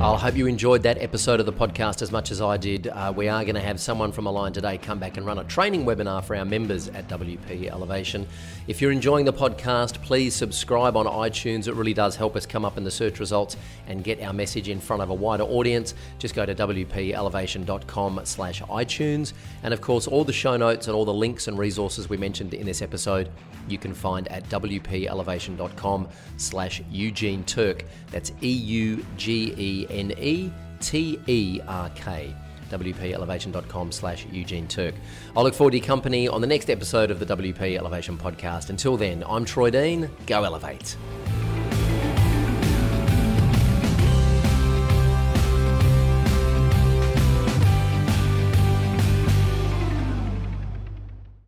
I 0.00 0.16
hope 0.16 0.36
you 0.36 0.46
enjoyed 0.46 0.84
that 0.84 1.02
episode 1.02 1.40
of 1.40 1.46
the 1.46 1.52
podcast 1.52 2.02
as 2.02 2.12
much 2.12 2.30
as 2.30 2.40
I 2.40 2.56
did. 2.56 2.86
Uh, 2.86 3.12
we 3.14 3.26
are 3.26 3.42
going 3.42 3.56
to 3.56 3.60
have 3.60 3.80
someone 3.80 4.12
from 4.12 4.26
Align 4.26 4.52
today 4.52 4.78
come 4.78 5.00
back 5.00 5.16
and 5.16 5.26
run 5.26 5.40
a 5.40 5.44
training 5.44 5.84
webinar 5.84 6.22
for 6.22 6.36
our 6.36 6.44
members 6.44 6.86
at 6.90 7.08
WP 7.08 7.68
Elevation. 7.68 8.24
If 8.68 8.80
you're 8.80 8.92
enjoying 8.92 9.24
the 9.24 9.32
podcast, 9.32 10.00
please 10.00 10.36
subscribe 10.36 10.96
on 10.96 11.06
iTunes. 11.06 11.66
It 11.66 11.74
really 11.74 11.94
does 11.94 12.14
help 12.14 12.36
us 12.36 12.46
come 12.46 12.64
up 12.64 12.78
in 12.78 12.84
the 12.84 12.92
search 12.92 13.18
results 13.18 13.56
and 13.88 14.04
get 14.04 14.22
our 14.22 14.32
message 14.32 14.68
in 14.68 14.78
front 14.78 15.02
of 15.02 15.10
a 15.10 15.14
wider 15.14 15.42
audience. 15.42 15.94
Just 16.20 16.36
go 16.36 16.46
to 16.46 16.54
wpelevation.com 16.54 18.20
slash 18.22 18.62
iTunes. 18.62 19.32
And 19.64 19.74
of 19.74 19.80
course, 19.80 20.06
all 20.06 20.22
the 20.22 20.32
show 20.32 20.56
notes 20.56 20.86
and 20.86 20.94
all 20.94 21.06
the 21.06 21.12
links 21.14 21.48
and 21.48 21.58
resources 21.58 22.08
we 22.08 22.16
mentioned 22.16 22.54
in 22.54 22.66
this 22.66 22.82
episode, 22.82 23.30
you 23.68 23.78
can 23.78 23.94
find 23.94 24.28
at 24.28 24.48
wpelevation.com 24.48 26.08
slash 26.36 26.82
Eugene 26.88 27.42
Terk. 27.42 27.84
That's 28.12 28.30
E-U-G-E 28.40 29.87
N 29.90 30.12
E 30.18 30.50
T 30.80 31.18
E 31.26 31.60
R 31.66 31.90
K 31.90 32.34
wpelevation.com 32.68 33.92
slash 33.92 34.26
Eugene 34.30 34.68
Terk. 34.68 34.94
I 35.36 35.40
look 35.40 35.54
forward 35.54 35.72
to 35.72 35.78
your 35.78 35.86
company 35.86 36.28
on 36.28 36.40
the 36.40 36.46
next 36.46 36.70
episode 36.70 37.10
of 37.10 37.18
the 37.18 37.26
WP 37.26 37.78
Elevation 37.78 38.18
podcast. 38.18 38.70
Until 38.70 38.96
then, 38.96 39.24
I'm 39.26 39.44
Troy 39.44 39.70
Dean. 39.70 40.10
Go 40.26 40.44
Elevate. 40.44 40.96